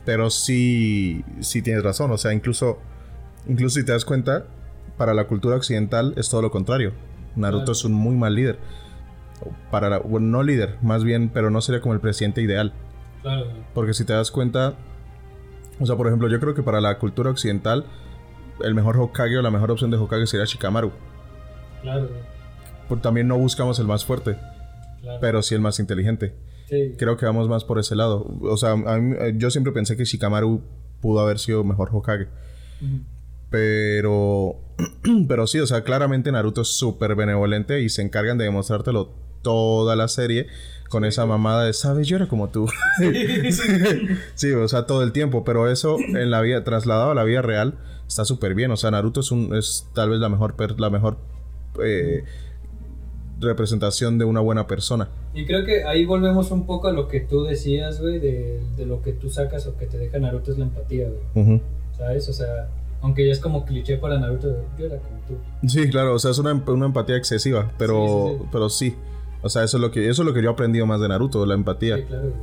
[0.05, 2.79] Pero sí, sí tienes razón, o sea, incluso,
[3.47, 4.45] incluso si te das cuenta,
[4.97, 6.93] para la cultura occidental es todo lo contrario.
[7.35, 7.71] Naruto Claro.
[7.73, 8.57] es un muy mal líder.
[9.71, 12.73] Para la, bueno, no líder, más bien, pero no sería como el presidente ideal.
[13.21, 13.47] Claro.
[13.73, 14.73] Porque si te das cuenta,
[15.79, 17.85] o sea, por ejemplo, yo creo que para la cultura occidental,
[18.63, 20.91] el mejor Hokage o la mejor opción de Hokage sería Shikamaru.
[21.81, 22.09] Claro.
[22.87, 24.37] Porque también no buscamos el más fuerte,
[25.01, 25.17] Claro.
[25.21, 26.35] pero sí el más inteligente.
[26.71, 26.95] Sí.
[26.97, 28.25] Creo que vamos más por ese lado.
[28.41, 30.61] O sea, a mí- eh, yo siempre pensé que Shikamaru
[31.01, 32.27] pudo haber sido mejor Hokage.
[33.49, 34.55] Pero,
[35.27, 39.11] pero sí, o sea, claramente Naruto es súper benevolente y se encargan de demostrártelo
[39.41, 40.47] toda la serie
[40.89, 42.67] con esa mamada de, sabes, yo era como tú.
[44.35, 45.43] sí, o sea, todo el tiempo.
[45.43, 48.71] Pero eso en la vida, trasladado a la vida real, está súper bien.
[48.71, 51.17] O sea, Naruto es, un, es tal vez la mejor, la mejor
[51.83, 52.23] eh,
[53.47, 55.09] representación de una buena persona.
[55.33, 58.85] Y creo que ahí volvemos un poco a lo que tú decías, güey, de, de
[58.85, 61.45] lo que tú sacas o que te deja Naruto es la empatía, güey.
[61.45, 61.61] Ujú.
[61.97, 62.27] ¿Sabes?
[62.29, 62.67] O sea,
[63.01, 65.67] aunque ya es como cliché para Naruto, yo era como tú.
[65.67, 68.47] Sí, claro, o sea, es una, una empatía excesiva, pero Sí, sí, sí.
[68.51, 68.95] pero sí.
[69.43, 71.07] O sea, eso es lo que eso es lo que yo he aprendido más de
[71.07, 71.97] Naruto, la empatía.
[71.97, 72.33] Sí, claro, güey.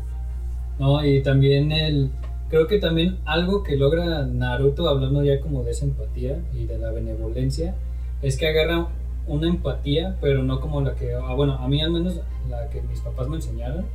[0.78, 2.10] No, y también el.
[2.50, 6.78] Creo que también algo que logra Naruto, hablando ya como de esa empatía y de
[6.78, 7.74] la benevolencia,
[8.22, 8.88] es que agarra
[9.28, 12.82] una empatía, pero no como la que, ah, bueno, a mí al menos la que
[12.82, 13.86] mis papás me enseñaron,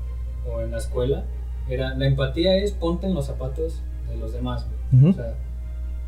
[0.48, 1.26] o en la escuela,
[1.70, 5.12] era, la empatía es ponte en los zapatos de los demás, güey.
[5.12, 5.36] O sea,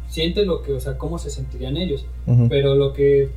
[0.08, 2.06] siente lo que, o sea, cómo se sentirían ellos.
[2.50, 3.30] Pero lo que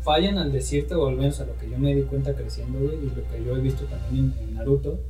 [0.00, 2.96] fallan al decirte, o al menos a lo que yo me di cuenta creciendo, güey,
[2.96, 5.00] y lo que yo he visto también en, en Naruto,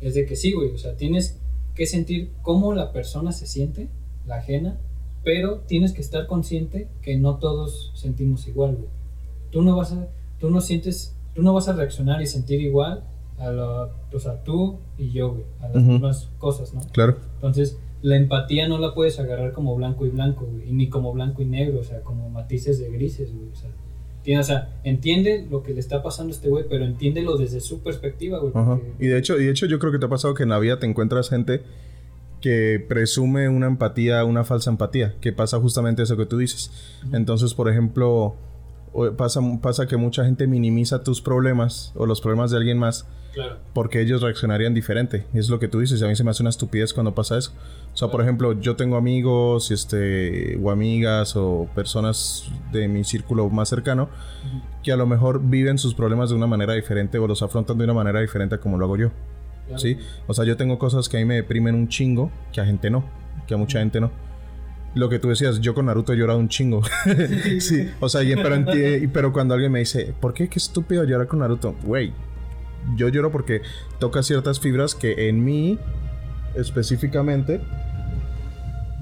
[0.00, 1.40] es de que sí, güey, o sea, tienes
[1.74, 3.88] que sentir cómo la persona se siente,
[4.26, 4.78] la ajena,
[5.24, 8.88] pero tienes que estar consciente que no todos sentimos igual, güey.
[9.54, 10.06] Tú no vas a,
[10.38, 13.04] tú no sientes, tú no vas a reaccionar y sentir igual
[13.38, 16.82] a la, o sea, tú y yo, güey, a las mismas cosas, ¿no?
[16.92, 17.16] Claro.
[17.36, 21.12] Entonces, la empatía no la puedes agarrar como blanco y blanco, güey, y ni como
[21.14, 23.70] blanco y negro, o sea, como matices de grises, güey, o sea,
[24.22, 27.60] tiene- o sea, entiende lo que le está pasando a este güey, pero entiéndelo desde
[27.60, 30.08] su perspectiva, güey, porque- Y de hecho, y de hecho yo creo que te ha
[30.10, 31.62] pasado que en la vida te encuentras gente
[32.40, 36.70] que presume una empatía, una falsa empatía, que pasa justamente eso que tú dices.
[37.12, 38.34] Entonces, por ejemplo,
[39.16, 43.56] pasa, pasa que mucha gente minimiza tus problemas o los problemas de alguien más claro,
[43.72, 45.26] porque ellos reaccionarían diferente.
[45.34, 46.02] Es lo que tú dices.
[46.02, 47.52] A mí se me hace una estupidez cuando pasa eso.
[47.92, 53.48] O sea, por ejemplo, yo tengo amigos este, o amigas o personas de mi círculo
[53.50, 54.08] más cercano
[54.82, 57.84] que a lo mejor viven sus problemas de una manera diferente o los afrontan de
[57.84, 59.10] una manera diferente a como lo hago yo.
[59.66, 59.96] claro, ¿Sí?
[60.26, 62.90] O sea, yo tengo cosas que a mí me deprimen un chingo que a gente
[62.90, 63.04] no.
[63.46, 64.10] Que a mucha gente no.
[64.94, 66.82] Lo que tú decías, yo con Naruto he llorado un chingo.
[67.60, 68.64] sí, o sea, y- pero,
[69.12, 71.74] pero cuando alguien me dice, ¿por qué qué estúpido llorar con Naruto?
[71.82, 72.12] Güey,
[72.96, 73.62] yo lloro porque
[73.98, 75.78] toca ciertas fibras que en mí
[76.54, 77.60] específicamente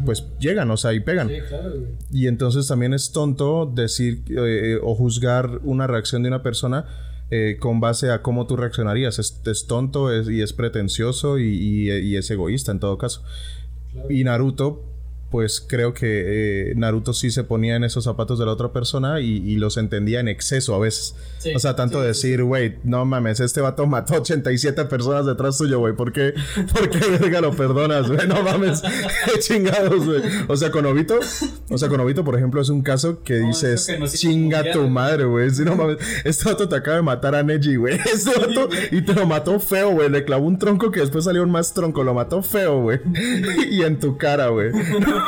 [0.04, 1.28] pues llegan, o sea, y pegan.
[1.28, 1.90] Sí, claro, güey.
[2.10, 6.86] Y entonces también es tonto decir eh, o juzgar una reacción de una persona
[7.30, 9.18] eh, con base a cómo tú reaccionarías.
[9.20, 13.22] Es, es tonto es- y es pretencioso y, y- y es egoísta en todo caso.
[13.92, 14.10] Claro.
[14.10, 14.82] Y Naruto,
[15.32, 19.20] pues creo que eh, Naruto sí se ponía en esos zapatos de la otra persona
[19.20, 21.16] y, y los entendía en exceso a veces.
[21.38, 25.58] Sí, o sea, tanto sí, decir, güey, no mames, este vato mató 87 personas detrás
[25.58, 25.94] tuyo, güey.
[25.96, 26.34] ¿Por qué,
[26.72, 28.28] ¿Por qué verga lo perdonas, güey?
[28.28, 28.82] No mames,
[29.24, 30.20] qué chingados, güey.
[30.46, 31.18] O sea, con Obito,
[31.70, 34.80] o sea, con Obito, por ejemplo, es un caso que No, dices, que chinga tu
[34.80, 34.90] güey".
[34.90, 35.50] madre, güey.
[35.50, 37.98] Sí, no mames, este vato te acaba de matar a Neji, güey.
[38.12, 40.10] Este vato, y te lo mató feo, güey.
[40.10, 42.04] Le clavó un tronco que después salió un más tronco.
[42.04, 43.00] Lo mató feo, güey.
[43.70, 44.70] y en tu cara, güey.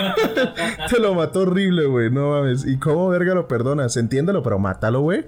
[0.91, 2.11] Te lo mató horrible, güey.
[2.11, 2.67] No mames.
[2.67, 3.97] ¿Y cómo verga lo perdonas?
[3.97, 5.27] Entiéndelo, pero mátalo, güey.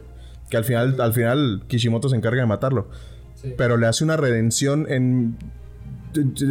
[0.51, 2.89] Que al final, al final Kishimoto se encarga de matarlo.
[3.35, 3.55] Sí.
[3.57, 5.37] Pero le hace una redención en.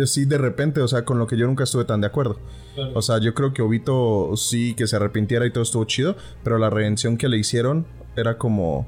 [0.02, 2.38] Así de repente, o sea, con lo que yo nunca estuve tan de acuerdo.
[2.76, 2.92] Claro.
[2.94, 6.60] O sea, yo creo que Obito sí que se arrepintiera y todo estuvo chido, pero
[6.60, 7.86] la redención que le hicieron
[8.16, 8.88] era como.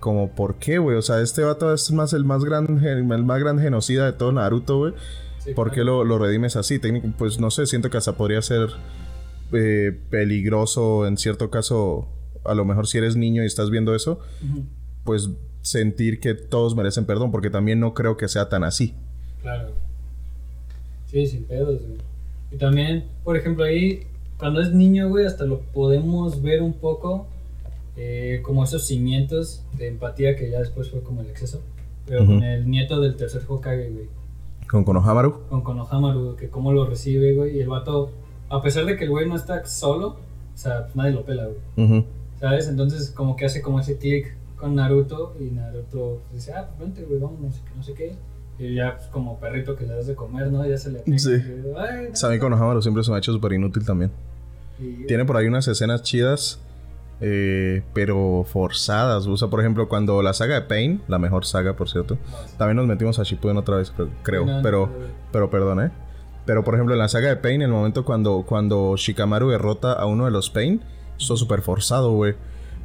[0.00, 0.98] Como, ¿por qué, güey?
[0.98, 4.32] O sea, este vato es más el más gran, el más gran genocida de todo
[4.32, 4.92] Naruto, güey.
[5.44, 6.78] Sí, ¿Por qué lo, lo redimes así?
[6.78, 8.70] Técnico, pues no sé, siento que hasta podría ser
[9.52, 12.08] eh, peligroso en cierto caso.
[12.44, 14.20] A lo mejor si eres niño y estás viendo eso,
[15.04, 15.30] pues
[15.62, 18.94] sentir que todos merecen perdón, porque también no creo que sea tan así.
[19.42, 19.72] Claro.
[21.10, 21.98] Sí, sin pedos, güey.
[22.52, 27.26] Y también, por ejemplo, ahí, cuando es niño, güey, hasta lo podemos ver un poco
[27.96, 31.62] eh, como esos cimientos de empatía que ya después fue como el exceso.
[32.06, 34.06] Pero con el nieto del tercer Hokage, güey.
[34.68, 35.42] Con Konohamaru.
[35.48, 37.56] Con Konohamaru, que cómo lo recibe, güey.
[37.56, 38.10] Y el vato,
[38.48, 41.46] a pesar de que el güey no está solo, o sea, pues nadie lo pela,
[41.76, 42.04] güey.
[42.40, 42.68] ¿Sabes?
[42.68, 47.04] Entonces, como que hace como ese click con Naruto y Naruto dice, ah, pues vente,
[47.04, 48.16] güey, vamos, no sé, qué, no sé qué.
[48.58, 50.64] Y ya, pues, como perrito que le das de comer, ¿no?
[50.66, 51.18] Ya se le pega.
[51.18, 51.30] Sí.
[52.30, 54.10] mí Konohamaru siempre se me ha hecho súper inútil también.
[54.80, 56.60] Y- Tiene por ahí unas escenas chidas,
[57.20, 59.26] eh, pero forzadas.
[59.26, 62.18] O sea, por ejemplo, cuando la saga de Pain, la mejor saga, por cierto,
[62.58, 64.90] también nos metimos a Shippuden otra vez, creo, creo, No, no, pero,
[65.32, 65.90] pero- perdón, ¿eh?
[66.46, 70.04] Pero por ejemplo, en la saga de Pain, el momento cuando, cuando Shikamaru derrota a
[70.06, 70.82] uno de los Pain,
[71.18, 72.34] esto súper forzado, güey.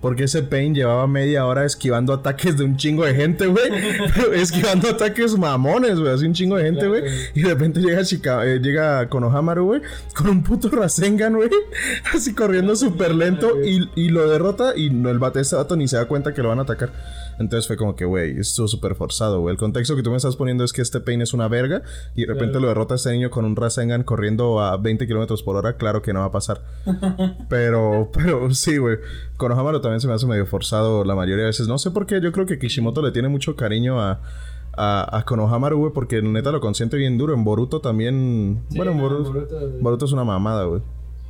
[0.01, 3.69] Porque ese Pain llevaba media hora esquivando ataques de un chingo de gente, güey.
[4.33, 6.13] Esquivando ataques mamones, güey.
[6.13, 7.03] Así un chingo de gente, güey.
[7.33, 9.81] Y de repente llega, Shika, eh, llega Konohamaru, güey.
[10.15, 11.49] Con un puto Rasengan, güey.
[12.13, 13.61] Así corriendo súper lento.
[13.61, 14.73] Y, y lo derrota.
[14.75, 16.91] Y no, el bate, este vato ni se da cuenta que lo van a atacar.
[17.39, 19.53] Entonces fue como que, güey, esto es súper forzado, güey.
[19.53, 21.81] El contexto que tú me estás poniendo es que este Pain es una verga.
[22.15, 22.61] Y de repente Claro.
[22.63, 25.77] lo derrota este niño con un Rasengan corriendo a 20 kilómetros por hora.
[25.77, 26.61] Claro que no va a pasar.
[27.49, 28.97] Pero, pero sí, güey.
[29.37, 31.67] Konohamaru también se me hace medio forzado la mayoría de veces.
[31.67, 32.19] No sé por qué.
[32.21, 34.21] Yo creo que Kishimoto le tiene mucho cariño a,
[34.75, 35.93] a, a Konohamaru, güey.
[35.93, 37.33] Porque neta lo consiente bien duro.
[37.33, 38.61] En Boruto también.
[38.69, 39.33] Sí, bueno, en no, Boruto,
[39.79, 40.81] Boruto, es una mamada, güey.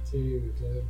[0.05, 0.82] Sí, güey, claro.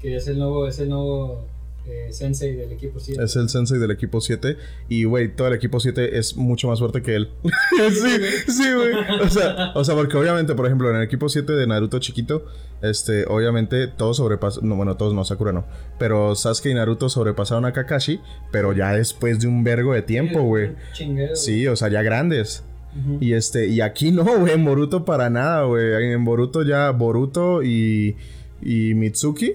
[0.00, 1.44] Que es el nuevo, es el nuevo
[1.88, 3.22] eh, sensei del equipo 7.
[3.22, 4.56] Es el sensei del equipo 7.
[4.88, 7.30] Y, güey, todo el equipo 7 es mucho más fuerte que él.
[7.90, 8.94] sí, sí, güey.
[9.22, 12.44] O sea, o sea, porque obviamente, por ejemplo, en el equipo 7 de Naruto chiquito,
[12.82, 14.68] este, obviamente todos sobrepasaron.
[14.68, 15.64] No, bueno, todos no, Sakura no.
[15.98, 18.20] Pero Sasuke y Naruto sobrepasaron a Kakashi,
[18.52, 20.72] pero ya después de un vergo de tiempo, güey.
[21.34, 22.64] Sí, o sea, ya grandes.
[23.20, 26.12] Y este, y aquí no, güey, en Boruto para nada, güey.
[26.12, 28.16] En Boruto ya Boruto y,
[28.60, 29.54] y Mitsuki.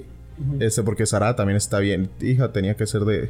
[0.60, 2.10] Este, porque Sarada también está bien.
[2.22, 3.30] Hija, tenía que ser de.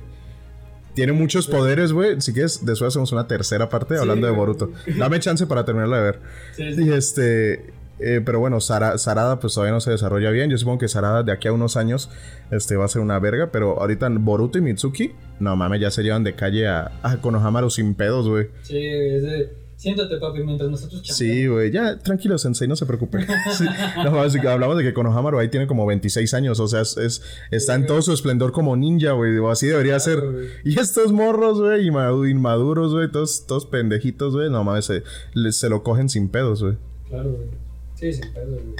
[0.93, 2.21] Tiene muchos poderes, güey.
[2.21, 4.33] Si quieres, después hacemos una tercera parte hablando de.
[4.33, 4.71] Boruto.
[4.97, 6.19] Dame chance para terminarla de ver.
[6.55, 6.83] Sí, sí.
[6.85, 7.73] Y este.
[7.99, 10.51] eh, pero bueno, Sara- Sarada pues todavía no se desarrolla bien.
[10.51, 12.11] Yo supongo que Sarada de aquí a unos años
[12.51, 13.49] este, va a ser una verga.
[13.51, 17.71] Pero ahorita Boruto y Mitsuki, no mames, ya se llevan de calle a, a Konohamaru
[17.71, 18.49] sin pedos, güey.
[18.61, 19.62] Sí, es de.
[19.83, 23.17] Siéntate, papi, mientras nosotros Sí, güey, ya, tranquilo, Sensei, no se preocupe.
[23.57, 23.65] Sí.
[23.97, 24.17] No,
[24.49, 27.21] hablamos de que Konohamaru ahí tiene como 26 años, o sea, es, es-
[27.51, 30.23] está en todo su esplendor como ninja, güey, o así debería ser.
[30.63, 35.03] Y estos morros, güey, inmadu- inmaduros, güey, todos, todos pendejitos, güey, no mames, se,
[35.51, 36.77] se lo cogen sin pedos, güey.
[37.09, 37.49] Claro, güey.
[37.95, 38.75] Sí, sin pedo, güey.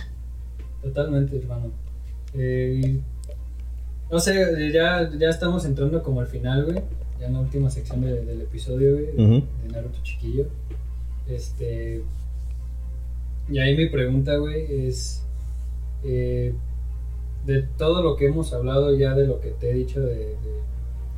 [0.84, 1.70] Totalmente, hermano.
[2.34, 2.98] Eh,
[4.10, 6.80] no sé, eh, ya, ya estamos entrando como al final, güey.
[7.20, 9.08] Ya en la última sección de- del episodio, güey.
[9.08, 10.46] De Naruto Chiquillo.
[11.28, 12.04] Este.
[13.50, 15.24] Y ahí mi pregunta, güey, es.
[16.04, 16.54] eh,
[17.46, 20.36] de todo lo que hemos hablado ya, de lo que te he dicho, de, de,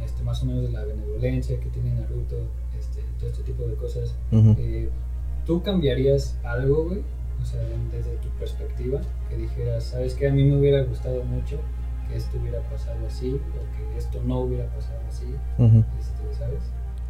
[0.04, 2.38] este, más o menos de la benevolencia que tiene Naruto,
[2.80, 4.16] este, todo este tipo de cosas.
[4.32, 4.90] Eh,
[5.46, 7.04] ¿Tú cambiarías algo, güey?
[7.42, 10.28] O sea, desde tu perspectiva, que dijeras, ¿sabes qué?
[10.30, 11.60] A mí me hubiera gustado mucho
[12.10, 15.26] que esto hubiera pasado así, o que esto no hubiera pasado así,
[16.00, 16.64] este, ¿sabes?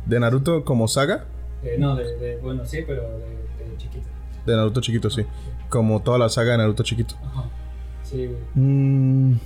[0.05, 1.25] De Naruto como saga,
[1.65, 4.07] Eh, no, de, de- bueno, sí, pero de, de chiquito.
[4.45, 5.25] de Naruto chiquito, sí.
[5.69, 7.15] Como toda la saga de Naruto chiquito.
[7.23, 7.49] Ajá.
[8.03, 8.37] Sí, güey.
[8.53, 9.39] Mm,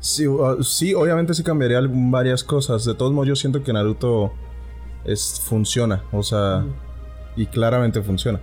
[0.00, 2.84] sí, uh, sí, obviamente sí cambiaría varias cosas.
[2.84, 4.32] De todos modos, yo siento que Naruto
[5.04, 6.02] es, funciona.
[6.12, 6.64] O sea,
[7.36, 8.40] y claramente funciona.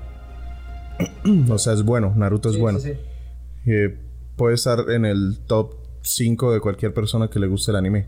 [1.51, 2.13] o sea, es bueno.
[2.15, 2.79] Naruto es bueno.
[2.79, 3.69] sí, sí.
[3.71, 3.97] Eh,
[4.37, 8.07] puede estar en el top 5 de cualquier persona que le guste el anime.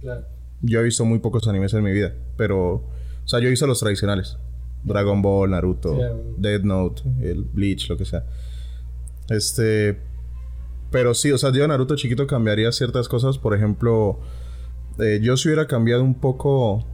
[0.00, 0.24] Claro.
[0.60, 2.88] Yo he visto muy pocos animes en mi vida, pero...
[3.32, 4.36] O sea, yo visto los tradicionales.
[4.84, 5.96] Dragon Ball, Naruto.
[6.36, 8.26] Dead Note, el Bleach, lo que sea.
[9.30, 9.98] Este...
[10.90, 13.38] Pero sí, o sea, yo Naruto chiquito cambiaría ciertas cosas.
[13.38, 14.20] Por ejemplo,
[14.98, 16.84] eh, yo si hubiera cambiado un poco...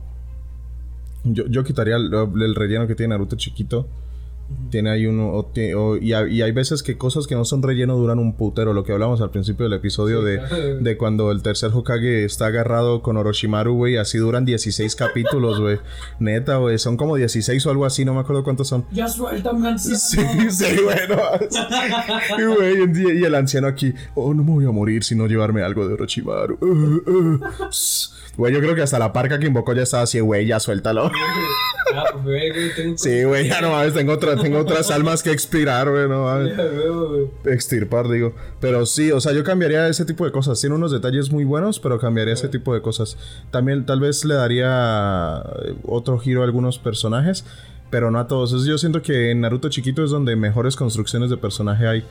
[1.24, 3.88] Yo, yo quitaría el, el relleno que tiene Naruto chiquito.
[4.70, 5.30] Tiene ahí uno...
[5.30, 8.34] o o- y, hay, y hay veces que cosas que no son relleno duran un
[8.34, 8.72] putero.
[8.72, 10.78] Lo que hablamos al principio del episodio Sí, de, claro, güey.
[10.82, 13.96] de cuando el tercer Hokage está agarrado con Orochimaru, güey.
[13.96, 15.78] Así duran 16 capítulos, güey.
[16.18, 16.78] Neta, güey.
[16.78, 18.04] Son como 16 o algo así.
[18.04, 18.84] No me acuerdo cuántos son.
[18.90, 19.98] Ya suéltame, anciano.
[19.98, 21.16] Sí, sí, bueno.
[22.38, 25.62] Y, güey, y- el anciano aquí, oh, no me voy a morir si no llevarme
[25.62, 26.58] algo de Orochimaru.
[26.68, 27.40] Uh, uh.
[28.36, 31.10] Güey, yo creo que hasta la parca que invocó ya estaba así, güey, ya suéltalo.
[31.94, 34.90] Ah, pues, güey, güey, tengo un Sí, güey, ya no mames, tengo, otra, tengo otras
[34.92, 36.52] almas que expirar, güey, no mames.
[37.44, 38.34] Extirpar, digo.
[38.60, 40.60] Pero sí, o sea, yo cambiaría ese tipo de cosas.
[40.60, 43.16] Tiene unos detalles muy buenos, pero cambiaría ese tipo de cosas.
[43.50, 47.44] También tal vez le daría eh, otro giro a algunos personajes,
[47.90, 48.64] pero no a todos.
[48.64, 52.04] Yo siento que en Naruto chiquito es donde mejores construcciones de personaje hay.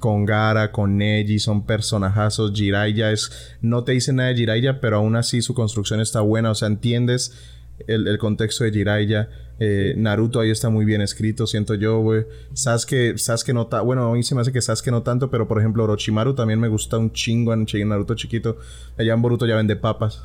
[0.00, 2.52] Con Gara, con Neji, son personajazos.
[2.52, 3.56] Jiraiya es.
[3.62, 6.50] No te dicen nada de Jiraiya, pero aún así su construcción está buena.
[6.50, 7.53] O sea, entiendes
[7.86, 9.28] el, el contexto de Jiraiya.
[9.60, 12.24] Eh, Naruto ahí está muy bien escrito, siento yo, güey.
[12.54, 15.46] Sasuke, Sasuke no ta- Bueno, a mí se me hace que Sasuke no tanto, pero
[15.46, 18.56] por ejemplo, Orochimaru también me gusta un chingo en Naruto chiquito.
[18.98, 20.20] Allá en Boruto ya vende papas.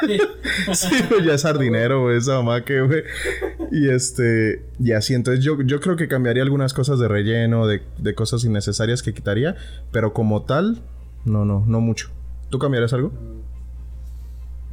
[0.72, 3.02] sí, güey, ya es sardinero, güey, esa mamá que, güey.
[3.72, 7.82] Y este, y así, entonces yo, yo creo que cambiaría algunas cosas de relleno, de,
[7.98, 9.56] de cosas innecesarias que quitaría,
[9.90, 10.80] pero como tal,
[11.24, 12.08] no, no, no mucho.
[12.50, 13.12] ¿Tú cambiarías algo?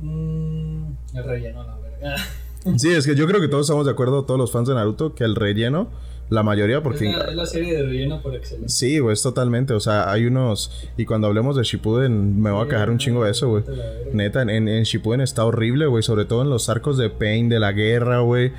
[0.01, 1.86] Mm, el relleno, la verga.
[2.77, 5.15] Sí, es que yo creo que todos estamos de acuerdo, todos los fans de Naruto,
[5.15, 5.87] que el relleno,
[6.29, 7.09] la mayoría, porque...
[7.09, 8.67] Es la, es la serie de relleno por excelencia.
[8.67, 9.73] Sí, güey, es totalmente.
[9.73, 10.89] O sea, hay unos.
[10.97, 13.63] Y cuando hablemos de Shippuden, me voy a quejar un chingo de eso, güey.
[14.11, 16.03] Neta, en, en Shippuden está horrible, güey.
[16.03, 18.51] Sobre todo en los arcos de Pain, de la guerra, güey.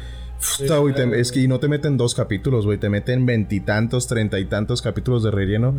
[0.59, 2.79] Puta, güey, te- es que y no te meten dos capítulos, güey.
[2.79, 5.75] Te meten veintitantos, treinta y tantos capítulos de relleno.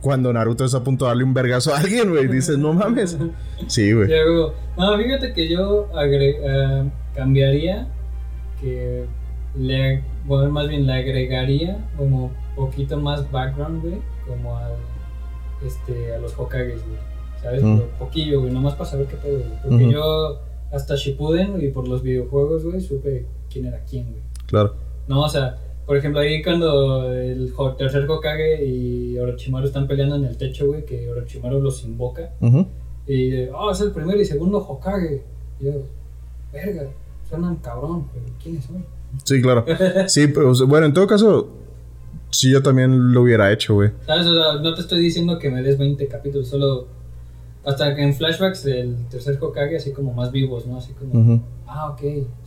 [0.00, 2.26] Cuando Naruto está a punto de darle un vergazo a alguien, güey.
[2.26, 3.16] Dices, no mames.
[3.68, 4.08] Sí, güey.
[4.76, 7.88] No, fíjate que yo agre- eh, cambiaría
[8.60, 9.06] que
[9.56, 14.74] le, bueno, más bien le agregaría como poquito más background, güey, como al,
[15.64, 16.98] este, a los Hokages, güey.
[17.42, 17.62] ¿Sabes?
[17.62, 17.76] Mm.
[17.78, 19.62] Pero poquillo, güey, nomás para saber qué pedo, güey.
[19.62, 20.40] Porque yo
[20.72, 24.22] hasta Shippuden y por los videojuegos, güey, supe quién era quién, güey.
[24.46, 24.74] Claro.
[25.08, 30.24] No, o sea, por ejemplo, ahí cuando el tercer Hokage y Orochimaru están peleando en
[30.24, 32.30] el techo, güey, que Orochimaru los invoca.
[33.06, 35.24] Y, oh, es el primer y segundo Hokage.
[35.58, 35.72] Y yo,
[36.52, 36.88] verga,
[37.28, 38.84] suenan cabrón, pero ¿quiénes son?
[39.24, 39.64] Sí, claro.
[40.08, 41.48] Sí, pero, bueno, en todo caso,
[42.30, 43.90] sí, yo también lo hubiera hecho, güey.
[44.06, 44.26] ¿Sabes?
[44.26, 46.86] O sea, no te estoy diciendo que me des 20 capítulos, solo
[47.64, 50.78] hasta que en flashbacks del tercer Hokage, así como más vivos, ¿no?
[50.78, 52.00] Así como, ah, ok,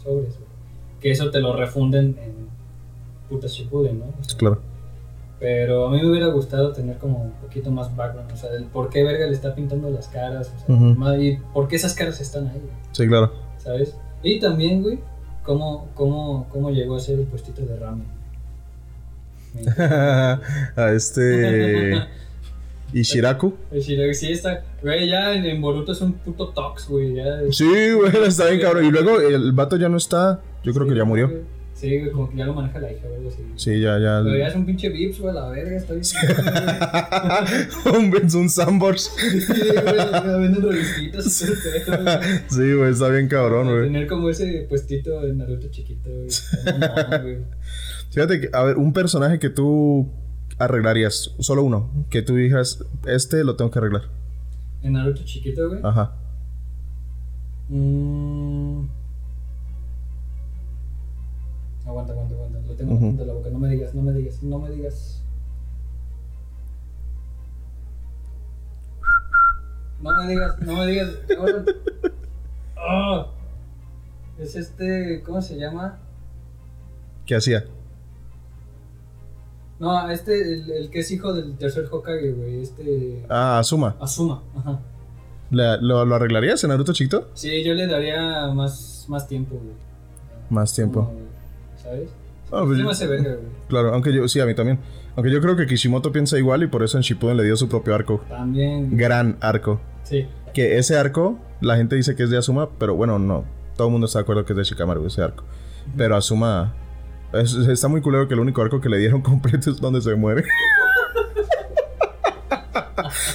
[0.03, 0.53] sobres, güey.
[0.99, 2.33] Que eso te lo refunden en
[3.29, 4.05] putas Shippuden, ¿no?
[4.05, 4.59] O sea, Claro.
[5.39, 8.63] Pero a mí me hubiera gustado tener como un poquito más background, o sea, del
[8.63, 12.21] por qué verga le está pintando las caras, o sea, y por qué esas caras
[12.21, 13.33] están ahí, güey, Sí, claro.
[13.63, 13.95] ¿Sabes?
[14.21, 14.99] Y también, güey,
[15.43, 18.07] cómo, cómo, cómo llegó a ser el puestito de ramen.
[20.75, 22.01] A este.
[22.93, 23.55] Ishiraku.
[23.73, 27.39] Shirogane sí está, güey, ya en, en Boruto es un puto tox, güey, ya.
[27.49, 28.85] Sí, güey, está bien cabrón.
[28.85, 30.41] Y luego el vato ya no está.
[30.63, 31.27] Yo creo que ya murió.
[31.29, 31.41] güey.
[31.83, 33.43] Sí, güey, como que ya lo maneja la hija algo así.
[33.57, 34.21] Sí, ya, ya.
[34.23, 36.05] Pero ya es un pinche Vips, güey, la verga, está bien.
[37.83, 37.97] güey.
[38.21, 39.11] un es un Sandbox.
[39.17, 41.45] Sí, güey, venden revistitas
[41.85, 42.19] güey.
[42.47, 43.83] Sí, güey, está bien cabrón, güey.
[43.83, 46.29] Tener como ese puestito de Naruto chiquito, güey.
[46.79, 47.37] No, güey.
[48.11, 50.09] Fíjate que, a ver, un personaje que tú
[50.59, 54.03] arreglarías, solo uno, que tú digas, este lo tengo que arreglar.
[54.83, 55.81] En Naruto chiquito, güey.
[55.83, 56.15] Ajá.
[57.67, 59.02] Mm.
[61.85, 62.59] Aguanta, aguanta, aguanta.
[62.67, 63.49] Lo tengo en la punta de la boca.
[63.49, 65.19] No me digas, no me digas, no me digas.
[70.01, 71.09] No me digas, no me digas.
[72.77, 73.27] Ah.
[74.37, 75.97] Es este, ¿cómo se llama?
[77.25, 77.63] ¿Qué hacía?
[79.79, 82.61] No, este, el, el que es hijo del tercer Hokage, güey.
[82.61, 83.25] Este.
[83.29, 83.95] Ah, Asuma.
[83.99, 84.79] Asuma, ajá.
[85.51, 87.29] ¿Le- ¿Lo, lo arreglarías en Naruto chiquito?
[87.33, 89.75] Sí, yo le daría más, más tiempo, güey.
[90.49, 91.05] Más tiempo.
[91.05, 91.19] Como,
[91.83, 92.09] ¿Sabes?
[92.51, 93.37] Ah, pues yo- güey.
[93.67, 94.79] Claro, aunque yo, sí, a mí también.
[95.15, 97.67] Aunque yo creo que Kishimoto piensa igual y por eso en Shippuden le dio su
[97.69, 98.23] propio arco.
[98.29, 98.95] También.
[98.97, 99.79] Gran arco.
[100.03, 100.27] Sí.
[100.53, 103.43] Que ese arco, la gente dice que es de Asuma, pero bueno, no.
[103.75, 105.43] Todo el mundo está de acuerdo que es de Shikamaru ese arco.
[105.97, 106.73] Pero Asuma...
[107.33, 110.13] es- está muy culero que el único arco que le dieron completo es donde se
[110.15, 110.43] muere.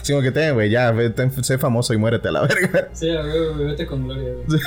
[0.03, 2.89] Sí, como que te, güey, ya, ten- sé famoso y muérete a la verga.
[2.93, 4.61] Sí, güey, vete con gloria, güey.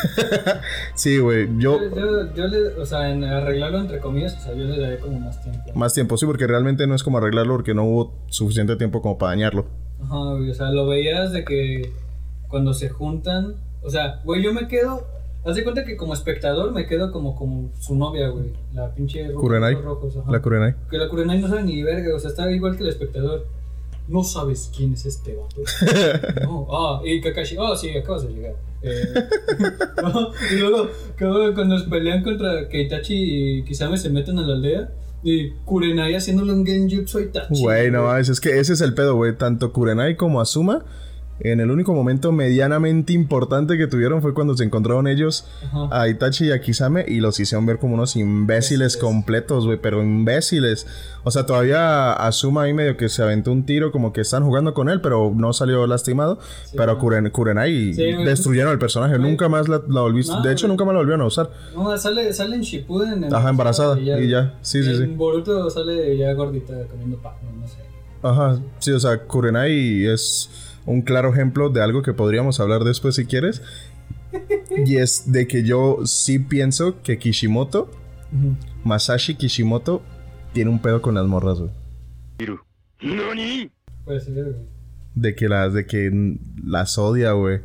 [0.95, 1.79] Sí, güey, yo...
[1.79, 4.97] Yo, yo, yo le, o sea, en arreglarlo entre comillas, o sea, yo le daré
[4.99, 5.59] como más tiempo.
[5.75, 9.17] Más tiempo, sí, porque realmente no es como arreglarlo porque no hubo suficiente tiempo como
[9.17, 9.65] para dañarlo.
[10.03, 11.91] Ajá, güey, o sea, lo veías de que
[12.47, 15.07] cuando se juntan, o sea, güey, yo me quedo,
[15.45, 19.27] haz de cuenta que como espectador me quedo como, como su novia, güey, la pinche
[19.27, 19.73] roja, Kurenai.
[19.75, 20.31] ojos rojos, ajá.
[20.31, 20.75] La Kurenai.
[20.89, 23.45] Que la Kurenai no sabe ni verga, o sea, está igual que el espectador.
[24.11, 25.61] No sabes quién es este vato.
[26.43, 28.55] No, ah, y Kakashi, ah, sí, acabas de llegar.
[28.81, 29.13] Eh,
[30.03, 34.91] no, y luego, cuando pelean contra que Itachi y Kisame se meten a la aldea,
[35.23, 37.61] y Kurenai haciéndole un genjutsu a Itachi.
[37.61, 39.37] Güey, no mames, es que ese es el pedo, güey.
[39.37, 40.83] Tanto Kurenai como Asuma,
[41.43, 45.89] en el único momento medianamente importante que tuvieron fue cuando se encontraron ellos Ajá.
[45.91, 50.01] a Itachi y a Kisame y los hicieron ver como unos imbéciles completos, güey, pero
[50.01, 50.87] imbéciles.
[51.23, 54.73] O sea, todavía Asuma ahí medio que se aventó un tiro, como que están jugando
[54.73, 56.39] con él, pero no salió lastimado.
[56.65, 56.97] Sí, pero.
[56.99, 58.25] Kuren- Kurenai Sí, güey.
[58.25, 60.33] destruyeron el personaje, nunca más la, la volviste.
[60.33, 61.49] No, de hecho, nunca más la volvieron a usar.
[61.75, 63.33] No, sale, sale en Shippuden.
[63.33, 64.57] Ajá, embarazada, y ya.
[64.61, 65.05] Sí, sí, en sí.
[65.15, 67.77] Boruto sale ya gordita comiendo pan, no sé.
[68.23, 70.49] Ajá, sí, o sea, Kurenai es
[70.85, 73.61] un claro ejemplo de algo que podríamos hablar después si quieres.
[74.85, 77.91] Y es de que yo sí pienso que Kishimoto,
[78.85, 80.01] Masashi Kishimoto,
[80.53, 81.71] tiene un pedo con las morras, güey.
[85.13, 87.59] De que las, de que las odia, güey.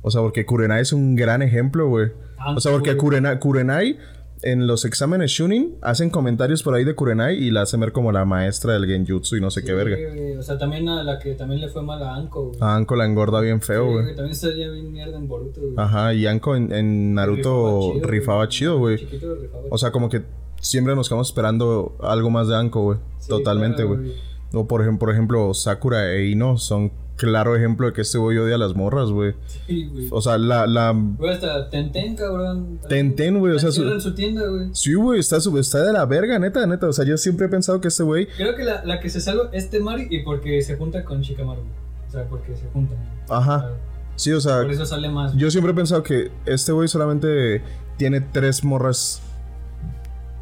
[0.00, 2.12] O sea, porque Kurenai es un gran ejemplo, güey.
[2.38, 2.96] Ah, O sea, porque.
[2.96, 3.98] Kurenai, Kurenai
[4.42, 8.12] en los exámenes Shunin hacen comentarios por ahí de Kurenai y la hacen ver como
[8.12, 9.96] la maestra del Genjutsu y no sé qué verga.
[10.38, 12.58] O sea, también a la que también le fue mal a Anko, güey.
[12.60, 14.02] A Anko la engorda bien feo, Sí, güey.
[14.04, 15.74] güey, También salía bien mierda en Boruto, güey.
[15.76, 18.96] Ajá, y Anko en, en Naruto Rifaba rifaba chido, güey.
[18.96, 19.34] Rifaba
[19.70, 20.22] O sea, como que
[20.60, 22.98] siempre nos quedamos esperando algo más de Anko, güey.
[23.18, 24.12] Sí, Totalmente, claro, güey.
[24.54, 28.36] O por ejemplo, por ejemplo, Sakura e Ino son claro ejemplo de que este güey
[28.38, 29.34] odia a las morras, güey.
[29.66, 30.08] Sí, güey.
[30.10, 30.92] O sea, la, la...
[30.92, 32.80] Güey, hasta Tenten, cabrón.
[32.88, 34.70] Tenten, güey, o sea, su- Cierran su tienda, güey.
[34.72, 36.88] Sí, güey, está, su- está de la verga, neta, neta.
[36.88, 38.26] O sea, yo siempre he pensado que este güey...
[38.36, 41.60] Creo que la, la que se salva es Temari y porque se junta con Shikamaru.
[42.08, 42.98] O sea, porque se juntan.
[43.28, 43.70] Ajá.
[44.16, 45.34] Sí, o sea, Por eso sale más.
[45.36, 47.62] yo siempre he pensado que este güey solamente
[47.96, 49.22] tiene tres morras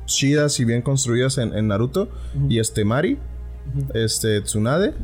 [0.07, 2.09] chidas y bien construidas en, en Naruto.
[2.49, 3.18] Y este Mari,
[3.95, 4.95] este Tsunade.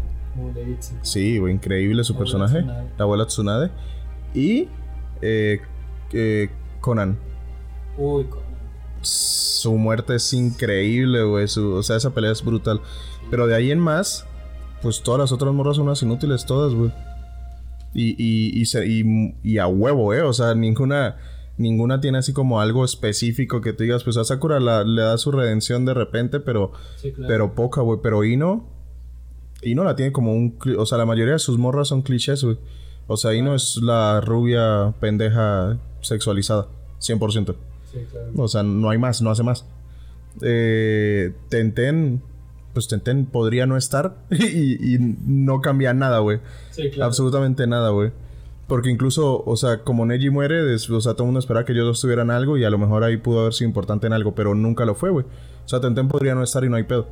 [1.03, 2.59] Sí, increíble su personaje.
[2.59, 2.91] Tsunade.
[2.99, 3.71] La abuela Tsunade.
[4.35, 4.69] Y
[5.23, 5.61] eh,
[6.13, 7.19] eh, Conan.
[7.99, 8.45] Uy, con.
[9.03, 11.45] Su muerte es increíble, güey.
[11.45, 12.81] O sea, esa pelea es brutal.
[13.31, 14.27] Pero de ahí en más,
[14.83, 16.93] pues todas las otras morras son unas inútiles, todas, güey.
[17.95, 20.23] Y, y, y, se- y- y a huevo, ¿eh?
[20.23, 21.17] O sea, ninguna,
[21.57, 25.17] ninguna tiene así como algo específico que tú digas, pues a Sakura la- le da
[25.19, 27.29] su redención de repente, pero, Sí, claro.
[27.29, 28.01] pero poca, güey.
[28.03, 28.69] Pero Ino,
[29.63, 30.59] Ino la tiene como un...
[30.79, 32.59] O sea, la mayoría de sus morras son clichés, güey.
[33.07, 36.67] O sea, Ino es la rubia pendeja sexualizada,
[37.01, 37.55] 100%.
[37.93, 38.31] Sí, claro.
[38.37, 39.65] O sea, no hay más, no hace más.
[40.43, 42.21] Eh, Tenten,
[42.75, 46.41] pues Tenten podría no estar y, y no cambia nada, güey.
[46.71, 47.07] Sí, claro.
[47.07, 48.11] Absolutamente nada, güey.
[48.67, 51.73] Porque incluso, o sea, como Neji muere, des- o sea, todo el mundo esperaba que
[51.73, 54.35] ellos dos tuvieran algo y a lo mejor ahí pudo haber sido importante en algo,
[54.35, 55.25] pero nunca lo fue, güey.
[55.65, 57.07] O sea, Tenten podría no estar y no hay pedo.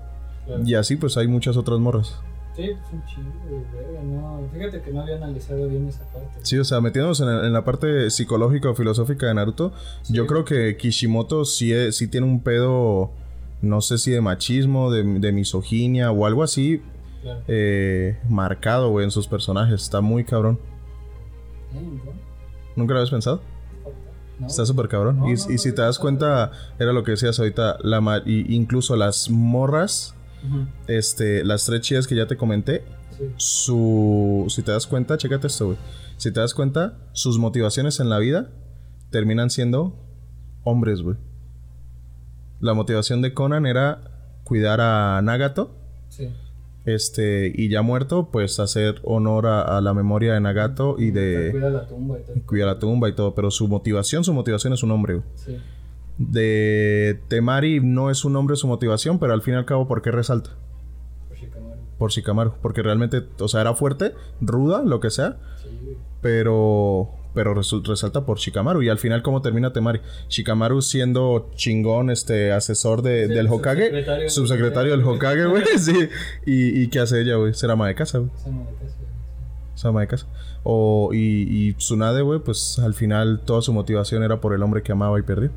[0.46, 0.62] Claro.
[0.66, 2.18] Y así, pues hay muchas otras morras.
[2.56, 4.40] Sí, pues un chingo, verga, no.
[4.52, 6.28] Fíjate que no había analizado bien esa parte.
[6.42, 9.72] Sí, o sea, metiéndonos en, en la parte psicológica o filosófica de Naruto,
[10.08, 13.10] yo creo que Kishimoto sí, es- sí tiene un pedo,
[13.60, 16.80] no sé si de machismo, de, de misoginia o algo así,
[17.22, 17.40] Claro.
[17.48, 19.82] eh, marcado, güey, en sus personajes.
[19.82, 20.58] Está muy cabrón.
[22.76, 23.40] ¿Nunca lo habías pensado?
[24.38, 24.46] No.
[24.46, 25.18] Está súper cabrón.
[25.20, 28.22] No, y, no, y si te das cuenta, era lo que decías ahorita, la ma-
[28.24, 30.14] y incluso las morras,
[30.86, 32.84] Este, las tres chidas que ya te comenté,
[33.16, 33.24] Sí.
[33.36, 34.44] su...
[34.48, 35.78] Si te das cuenta, chécate esto, güey.
[36.16, 38.50] Si te das cuenta, sus motivaciones en la vida
[39.10, 39.96] terminan siendo
[40.64, 41.16] hombres, güey.
[42.60, 44.00] La motivación de Conan era
[44.44, 45.76] cuidar a Nagato.
[46.08, 46.28] Sí.
[46.86, 51.50] Este, y ya muerto, pues hacer honor a, a la memoria de Nagato y de
[51.52, 52.46] Cuida la tumba y todo.
[52.46, 53.34] cuidar la tumba y todo.
[53.34, 55.26] Pero su motivación, su motivación es un hombre, güey.
[55.36, 55.56] Sí.
[56.18, 60.00] De Temari no es un hombre su motivación, pero al fin y al cabo, ¿por
[60.02, 60.50] qué resalta?
[61.28, 61.80] Por Shikamaru.
[61.98, 62.54] Por Shikamaru.
[62.62, 65.36] Porque realmente, o sea, era fuerte, ruda, lo que sea.
[65.62, 65.68] Sí,
[66.20, 72.52] pero pero resalta por Shikamaru y al final cómo termina Temari Shikamaru siendo chingón este
[72.52, 74.30] asesor de, Sí, del Hokage subsecretario.
[74.30, 76.08] subsecretario del Hokage güey sí
[76.46, 78.96] y, y qué hace ella güey ser ama de casa güey Esa ama de casa,
[78.96, 79.74] güey.
[79.74, 80.26] ser ama de casa
[80.62, 84.84] o y, y Tsunade güey pues al final toda su motivación era por el hombre
[84.84, 85.50] que amaba y perdió.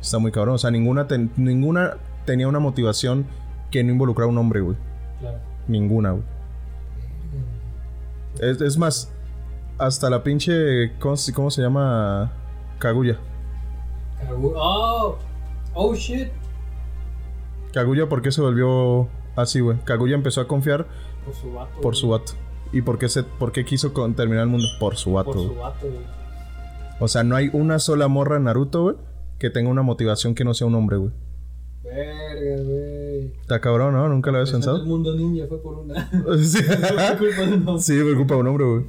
[0.00, 3.26] Está muy cabrón o sea ninguna ten- ninguna tenía una motivación
[3.70, 4.76] que no involucrara a un hombre güey
[5.20, 5.38] Claro.
[5.68, 6.22] ninguna güey
[8.40, 9.10] es, es más
[9.78, 12.32] hasta la pinche ¿cómo, se- cómo se llama
[12.78, 13.18] Kaguya
[14.28, 15.18] Kagu- Oh,
[15.74, 16.28] oh shit.
[17.74, 19.76] Kaguya, ¿por qué se volvió así, güey?
[19.84, 20.86] Kaguya empezó a confiar
[21.26, 21.80] Por su vato.
[21.82, 22.32] por su vato.
[22.72, 24.66] ¿Y por qué, se, por qué quiso con- terminar el mundo?
[24.80, 26.00] Por su vato, Por su vato, güey.
[27.00, 28.96] O sea, no hay una sola morra en Naruto, güey,
[29.38, 31.10] que tenga una motivación que no sea un hombre, güey.
[31.84, 33.26] Verga, güey.
[33.40, 34.08] Está cabrón, ¿no?
[34.08, 34.84] Nunca lo habías El pensado.
[34.84, 36.10] mundo ninja fue por una.
[36.42, 37.82] sí, Fue culpa de un hombre.
[37.82, 38.84] sí, por culpa de un hombre, güey.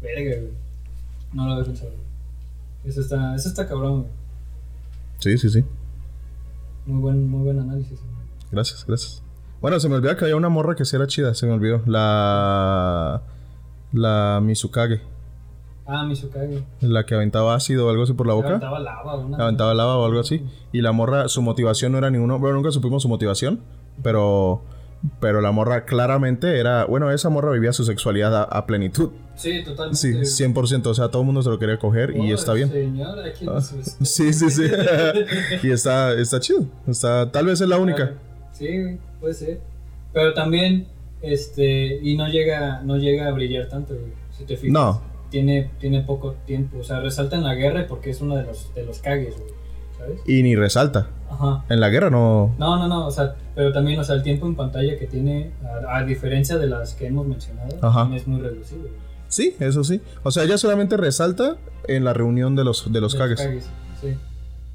[0.00, 0.52] Verga, güey.
[1.32, 2.00] No lo había pensado, güey.
[2.84, 4.12] Eso está, eso está cabrón, güey.
[5.18, 5.64] Sí, sí, sí.
[6.86, 8.10] Muy buen, muy buen análisis, güey.
[8.52, 9.22] Gracias, gracias.
[9.60, 11.82] Bueno, se me olvidó que había una morra que sí era chida, se me olvidó.
[11.86, 13.22] La.
[13.92, 15.02] La Mizukage.
[15.86, 16.08] Ah.
[16.80, 18.48] La que aventaba ácido o algo así por la boca.
[18.48, 19.36] Aventaba lava, una.
[19.38, 20.42] aventaba lava o algo así.
[20.72, 22.38] Y la morra, su motivación no era ninguno.
[22.38, 23.60] Bueno, nunca supimos su motivación.
[24.02, 24.62] Pero.
[25.18, 26.84] Pero la morra claramente era.
[26.84, 29.10] Bueno, esa morra vivía su sexualidad a, a plenitud.
[29.34, 29.96] Sí, totalmente.
[30.26, 30.86] Sí, 100%.
[30.86, 32.70] O sea, todo el mundo se lo quería coger y está bien.
[32.70, 33.60] Señora, Ah.
[33.62, 34.64] Sí, sí, sí.
[35.62, 36.66] y está, está chido.
[36.86, 38.12] Está, tal vez es la única.
[38.52, 39.60] Sí, puede ser.
[40.12, 40.86] Pero también,
[41.22, 44.12] este, y no llega, no llega a brillar tanto, güey.
[44.36, 44.72] Si te fijas.
[44.72, 45.09] No.
[45.30, 46.78] Tiene, tiene poco tiempo.
[46.78, 49.50] O sea, resalta en la guerra porque es uno de los, de los cagues, güey.
[49.96, 50.20] ¿Sabes?
[50.26, 51.08] Y ni resalta.
[51.30, 51.64] Ajá.
[51.68, 52.54] En la guerra no.
[52.58, 55.52] No, no, no, o sea, pero también, o sea, el tiempo en pantalla que tiene,
[55.88, 58.10] a, a diferencia de las que hemos mencionado, Ajá.
[58.14, 58.80] es muy reducido.
[58.82, 58.92] güey.
[59.28, 60.00] Sí, eso sí.
[60.24, 61.56] O sea, ella solamente resalta
[61.86, 63.40] en la reunión de los, de los De cagues.
[64.00, 64.16] sí.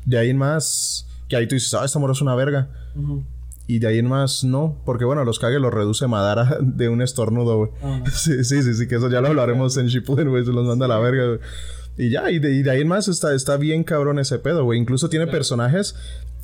[0.05, 1.07] De ahí en más.
[1.27, 2.67] Que ahí tú dices, ah, esta morra es una verga.
[2.95, 3.23] Ujú.
[3.67, 4.79] Y de ahí en más, no.
[4.85, 7.71] Porque bueno, los Kage los reduce Madara de un estornudo, güey.
[7.81, 8.03] No.
[8.11, 10.45] Sí, sí, sí, sí, que eso ya lo hablaremos en Shippuden, güey.
[10.45, 11.39] Se los manda a la verga, güey.
[11.97, 14.63] Y ya, y de, y de ahí en más está, está bien cabrón ese pedo,
[14.65, 14.79] güey.
[14.79, 15.37] Incluso tiene Claro.
[15.37, 15.95] personajes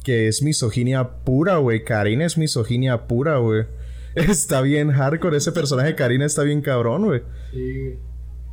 [0.03, 1.83] que es misoginia pura, güey.
[1.83, 3.65] Karina es misoginia pura, güey.
[4.15, 5.37] Está bien hardcore.
[5.37, 7.21] Ese personaje de Karina está bien cabrón, güey.
[7.51, 7.99] Sí, güey.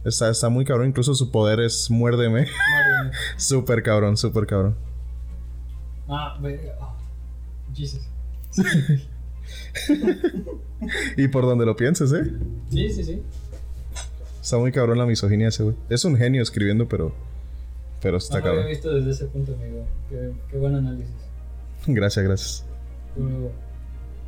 [0.04, 0.88] Está, está muy cabrón.
[0.88, 2.42] Incluso su poder es muérdeme.
[2.42, 3.10] Mía.
[3.36, 4.76] súper cabrón, súper cabrón.
[6.08, 6.38] Ah.
[6.80, 6.96] Oh,
[7.74, 8.08] Jesus.
[11.16, 12.24] Y por donde lo pienses, ¿eh?
[12.70, 13.22] Sí, sí, sí.
[14.40, 15.76] Está muy cabrón la misoginia ese, güey.
[15.88, 17.12] Es un genio escribiendo, pero.
[18.00, 18.70] Pero está no lo había cabrón.
[18.76, 19.84] visto desde ese punto, amigo.
[20.08, 21.14] Qué, qué buen análisis.
[21.86, 22.64] Gracias, gracias.
[23.16, 23.50] Puro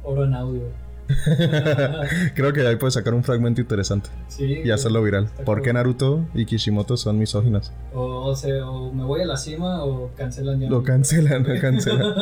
[0.02, 0.62] oro en audio.
[2.34, 4.60] Creo que ahí puedes sacar un fragmento interesante Sí.
[4.64, 5.28] y hacerlo viral.
[5.44, 5.72] ¿Por qué.
[5.72, 7.72] Naruto y Kishimoto son misóginas?
[7.94, 10.68] O, o, sea, o me voy a la cima o cancelan ya.
[10.68, 12.14] Lo cancelan, lo cancelan.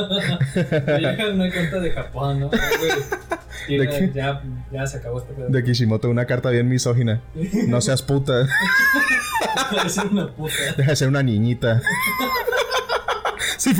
[0.55, 2.51] Llega una carta de Japón, ¿no?
[3.69, 5.49] De, ya, ya, ya se acabó este pedo.
[5.51, 7.21] de Kishimoto, una carta bien misógina.
[7.67, 8.47] No seas puta.
[9.71, 10.55] Parece una puta.
[10.77, 11.83] Deja de ser una niñita.
[13.59, 13.71] Sí,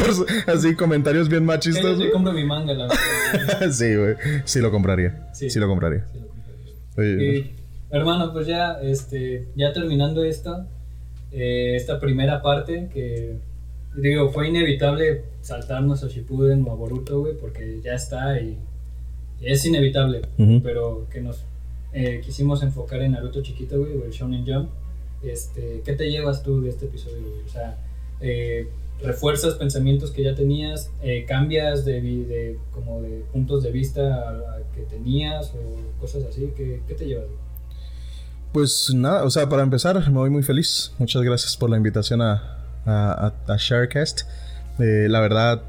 [0.47, 1.99] así comentarios bien Que yo machistas.
[1.99, 3.71] te compro mi manga, la verdad.
[3.73, 4.15] Sí, güey.
[4.45, 5.31] Sí lo compraría.
[5.33, 5.49] Sí.
[5.51, 6.05] Sí, lo compraría.
[6.13, 6.75] Sí, lo compraría.
[6.97, 7.55] Oye, Y,
[7.91, 10.67] hermano, pues ya, este, ya terminando esto,
[11.33, 13.39] eh, esta primera parte que,
[13.97, 18.59] digo, fue inevitable saltarnos a Shippuden o a Boruto, güey, porque ya está y,
[19.41, 20.61] y es inevitable, Ujú.
[20.63, 21.45] pero que nos
[21.93, 24.71] eh, quisimos enfocar en Naruto chiquito, güey, o el Shonen Jump.
[25.23, 27.43] Este, ¿Qué te llevas tú de este episodio, güey?
[27.45, 27.77] O sea,
[28.21, 28.69] eh,
[29.03, 34.59] refuerzas pensamientos que ya tenías, eh, cambias de, de como de puntos de vista a,
[34.75, 37.27] que tenías o cosas así, ¿qué, qué te llevas?
[38.53, 40.93] Pues nada, o sea, para empezar, me voy muy feliz.
[40.99, 44.23] Muchas gracias por la invitación a, a- a Sharecast.
[44.79, 45.63] Eh, la verdad,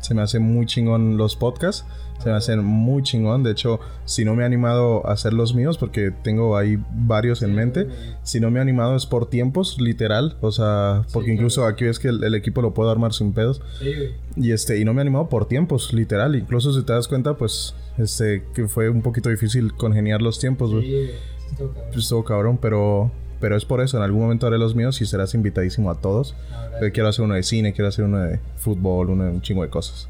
[0.00, 1.84] se me hace muy chingón los podcasts.
[2.24, 3.42] Se me hacen muy chingón.
[3.42, 7.42] De hecho, si no me he animado a hacer los míos, porque tengo ahí varios
[7.42, 7.86] en mente,
[8.22, 10.38] si no me he animado es por tiempos, literal.
[10.40, 11.34] O sea, porque claro.
[11.34, 13.60] incluso aquí ves que el, el equipo lo puedo armar sin pedos.
[13.78, 14.14] Sí, güey.
[14.36, 16.34] Y este, y no me he animado por tiempos, literal.
[16.34, 20.72] Incluso si te das cuenta, pues, este, que fue un poquito difícil congeniar los tiempos,
[20.72, 20.84] güey.
[20.84, 21.10] Sí.
[21.44, 21.90] Sí, estuvo cabrón.
[21.92, 23.98] Pues estuvo cabrón, pero, pero es por eso.
[23.98, 26.34] En algún momento haré los míos y serás invitadísimo a todos.
[26.74, 29.62] Ahora, quiero hacer uno de cine, quiero hacer uno de fútbol, uno de un chingo
[29.62, 30.08] de cosas.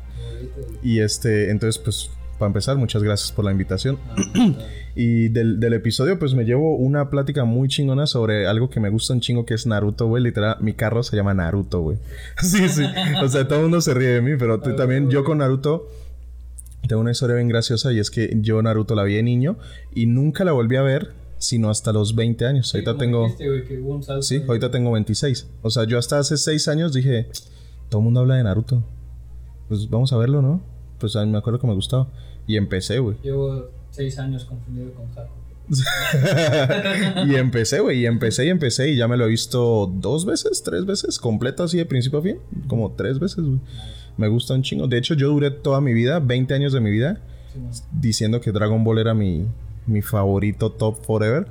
[0.82, 3.99] Y este, entonces, pues, para empezar, muchas gracias por la invitación.
[4.97, 8.90] Y del, del episodio, pues me llevo una plática muy chingona sobre algo que me
[8.90, 10.22] gusta un chingo, que es Naruto, güey.
[10.22, 11.99] Literal, mi carro se llama Naruto, güey.
[12.40, 12.84] sí, sí.
[13.20, 15.90] O sea, todo el mundo se ríe de mí, pero tú también, yo con Naruto.
[16.86, 19.57] Tengo una historia bien graciosa y es que yo Naruto la vi de niño
[19.95, 22.68] y nunca la volví a ver sino hasta los 20 años.
[22.68, 23.24] Sí, ahorita tengo...
[23.24, 25.47] dijiste, güey, que hubo un salto Sí, ahorita tengo 26.
[25.62, 27.28] O sea, yo hasta hace 6 años dije,
[27.88, 28.82] todo el mundo habla de Naruto.
[29.68, 30.60] Pues vamos a verlo, ¿no?
[30.98, 32.08] Pues a mí me acuerdo que me gustaba.
[32.46, 33.16] Y empecé, güey.
[33.22, 35.32] Llevo seis años confundido con Haku.
[37.26, 38.00] y empecé, güey.
[38.00, 38.90] Y empecé y empecé.
[38.90, 41.18] Y ya me lo he visto dos veces, tres veces.
[41.18, 42.38] Completo así de principio a fin.
[42.68, 43.60] Como tres veces, güey.
[44.16, 44.86] Me gusta un chingo.
[44.86, 47.20] De hecho, yo duré toda mi vida, 20 años de mi vida,
[47.52, 49.46] Sí, diciendo que Dragon Ball era mi,
[49.86, 51.46] mi favorito top forever.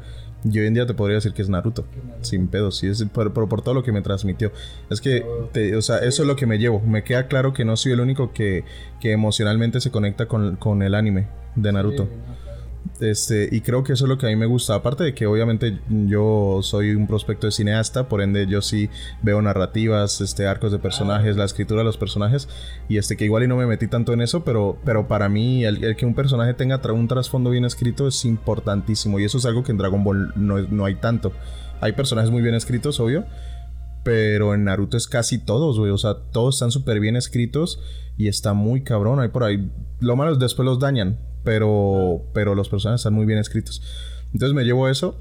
[0.45, 1.85] Y hoy en día te podría decir que es Naruto.
[2.21, 4.51] Sin pedos, sí, es por, por, por todo lo que me transmitió.
[4.89, 6.81] Es que, te- o sea, eso es lo que me llevo.
[6.81, 8.65] Me queda claro que no soy el único que,
[8.99, 12.03] que emocionalmente se conecta con, con el anime de Naruto.
[12.05, 12.09] Sí.
[12.99, 14.75] Este, y creo que eso es lo que a mí me gusta.
[14.75, 18.89] Aparte de que obviamente yo soy un prospecto de cineasta, por ende yo sí
[19.21, 22.47] veo narrativas, este, arcos de personajes, la escritura de los personajes.
[22.87, 25.65] Y este, que igual y no me metí tanto en eso, pero, pero para mí
[25.65, 29.19] el, que un personaje tenga un trasfondo bien escrito es importantísimo.
[29.19, 31.33] Y eso es algo que en Dragon Ball no, no hay tanto.
[31.81, 33.25] Hay personajes muy bien escritos, obvio.
[34.03, 35.91] Pero en Naruto es casi todos, güey.
[35.91, 37.79] O sea, todos están súper bien escritos
[38.17, 39.19] y está muy cabrón.
[39.19, 39.71] Hay por ahí.
[39.99, 41.17] Lo malo es después los dañan.
[41.43, 43.81] Pero, pero los personajes están muy bien escritos.
[44.33, 45.17] Entonces me llevo eso.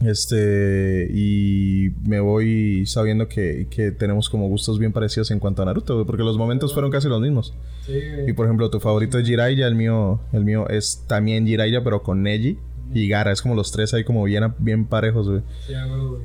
[0.00, 1.08] Este.
[1.12, 5.94] Y me voy sabiendo que, que tenemos como gustos bien parecidos en cuanto a Naruto,
[5.94, 7.54] güey, Porque los momentos fueron casi los mismos.
[7.86, 8.00] Sí.
[8.26, 12.02] Y por ejemplo, tu favorito es Jiraiya, el mío, el mío es también Jiraiya, pero
[12.02, 12.58] con Neji
[12.92, 13.32] y Gara.
[13.32, 15.42] Es como los tres ahí como bien, bien parejos, güey.
[15.66, 16.22] Sí, güey.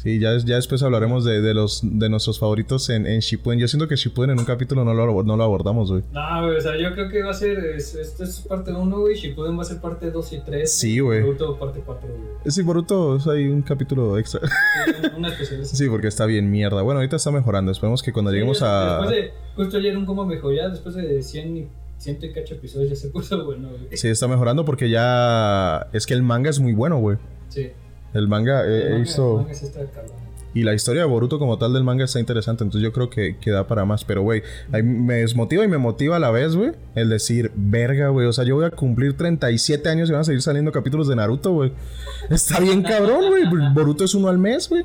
[0.00, 3.58] Sí, ya, ya después hablaremos de, de los de nuestros favoritos en, en Shippuden.
[3.58, 6.04] Yo siento que Shippuden en un capítulo no lo, no lo abordamos, güey.
[6.12, 7.58] No, güey, o sea, yo creo que va a ser.
[7.76, 9.16] es- Esto es parte 1, güey.
[9.16, 10.72] Shippuden va a ser parte 2 y 3.
[10.72, 11.20] Sí, güey.
[11.20, 12.20] Naruto parte 4, güey.
[12.46, 14.40] Sí, Boruto es ahí un capítulo extra.
[14.46, 15.66] Sí, una- especial.
[15.66, 16.80] sí, porque está bien mierda.
[16.82, 17.72] Bueno, ahorita está mejorando.
[17.72, 18.98] Esperemos que cuando lleguemos a...
[19.00, 19.32] Después de.
[19.56, 21.66] Justo ayer un cómo mejor, ya después de 100 y,
[21.98, 23.96] 100 y cacho episodios ya se puso bueno, güey.
[23.96, 25.88] Sí, está mejorando porque ya...
[25.92, 27.18] Es que el manga es muy bueno, güey.
[27.48, 27.72] Sí.
[28.18, 29.30] El manga eh, El he manga- visto...
[29.32, 30.18] el manga sí está cabrón.
[30.54, 32.64] Y la historia de Boruto como tal del manga está interesante.
[32.64, 34.04] Entonces yo creo que, que da para más.
[34.04, 34.42] Pero, güey,
[34.82, 36.72] me desmotiva y me motiva a la vez, güey.
[36.94, 38.26] El decir, verga, güey.
[38.26, 41.16] O sea, yo voy a cumplir 37 años y van a seguir saliendo capítulos de
[41.16, 41.72] Naruto, güey.
[42.30, 43.44] Está bien cabrón, güey.
[43.74, 44.84] Boruto es uno al mes, güey.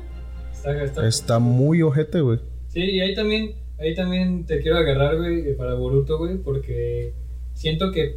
[0.52, 2.38] Está, está, Está muy ojete, güey.
[2.68, 7.14] Sí, y ahí también, ahí también te quiero agarrar, güey, eh, para Boruto, güey, porque
[7.54, 8.16] siento que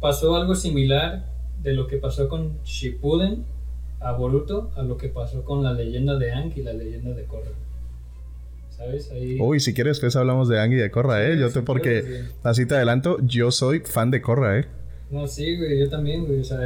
[0.00, 1.24] pasó algo similar
[1.62, 3.44] de lo que pasó con Shippuden
[4.00, 7.24] a Boruto a lo que pasó con la leyenda de Aang y la leyenda de
[7.24, 7.50] Korra.
[8.70, 9.10] ¿Sabes?
[9.10, 9.38] Ahí...
[9.40, 11.36] Uy, si quieres, pues hablamos de Ang y de Korra, ¿eh?
[11.38, 12.32] Yo te, sí, porque sí.
[12.44, 14.66] así te adelanto, yo soy fan de Korra, ¿eh?
[15.10, 16.58] No, sí, güey, yo también, güey, o sea,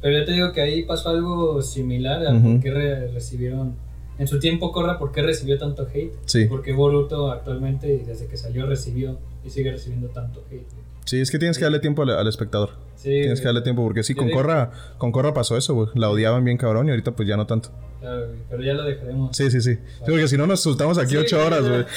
[0.00, 2.52] pero yo te digo que ahí pasó algo similar a Ujú.
[2.54, 3.74] por qué re- recibieron,
[4.18, 6.46] en su tiempo Korra, por qué recibió tanto hate, Sí.
[6.46, 10.64] porque Boruto actualmente, y desde que salió, recibió y sigue recibiendo tanto hate.
[10.72, 10.87] güey.
[11.08, 12.72] Sí, es que tienes que darle tiempo al, al espectador.
[12.96, 15.88] Sí, Tienes que darle tiempo, porque sí, con Corra, con Corra pasó eso, güey.
[15.94, 17.70] La odiaban bien cabrón y ahorita pues ya no tanto.
[17.98, 19.34] Claro, güey, pero ya lo dejaremos.
[19.34, 19.76] Sí, sí, sí.
[19.76, 21.86] Sí, porque si no nos soltamos aquí Sí, ocho horas, güey.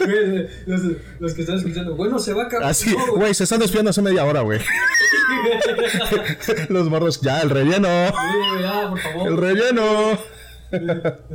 [0.00, 0.80] Güey, los,
[1.18, 2.70] los que están escuchando, bueno, se va a acabar.
[2.70, 4.58] Así, No, güey, se están despidiendo hace media hora, güey.
[6.70, 7.88] Los morros, ya, el relleno.
[7.88, 9.28] Sí, ya, por favor.
[9.28, 9.82] El relleno.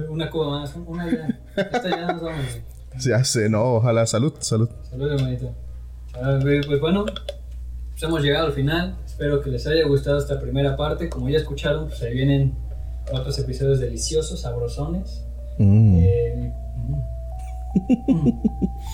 [0.09, 1.27] Una cuba más, una ya.
[1.55, 2.63] Esta ya nos vamos, güey.
[2.97, 4.07] Ya sé, no, ojalá.
[4.07, 4.69] Salud, salud.
[4.89, 5.55] Salud, hermanito.
[6.21, 8.95] Pues bueno, pues hemos llegado al final.
[9.05, 11.09] Espero que les haya gustado esta primera parte.
[11.09, 12.55] Como ya escucharon, pues ahí vienen
[13.11, 15.23] otros episodios deliciosos, sabrosones.
[15.57, 15.97] Mm.
[15.99, 18.11] Eh, mm.
[18.11, 18.41] Mm.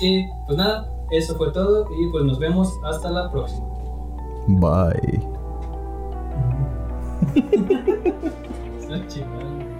[0.01, 1.87] y pues nada, eso fue todo.
[1.99, 3.67] Y pues nos vemos hasta la próxima.
[4.47, 5.21] Bye.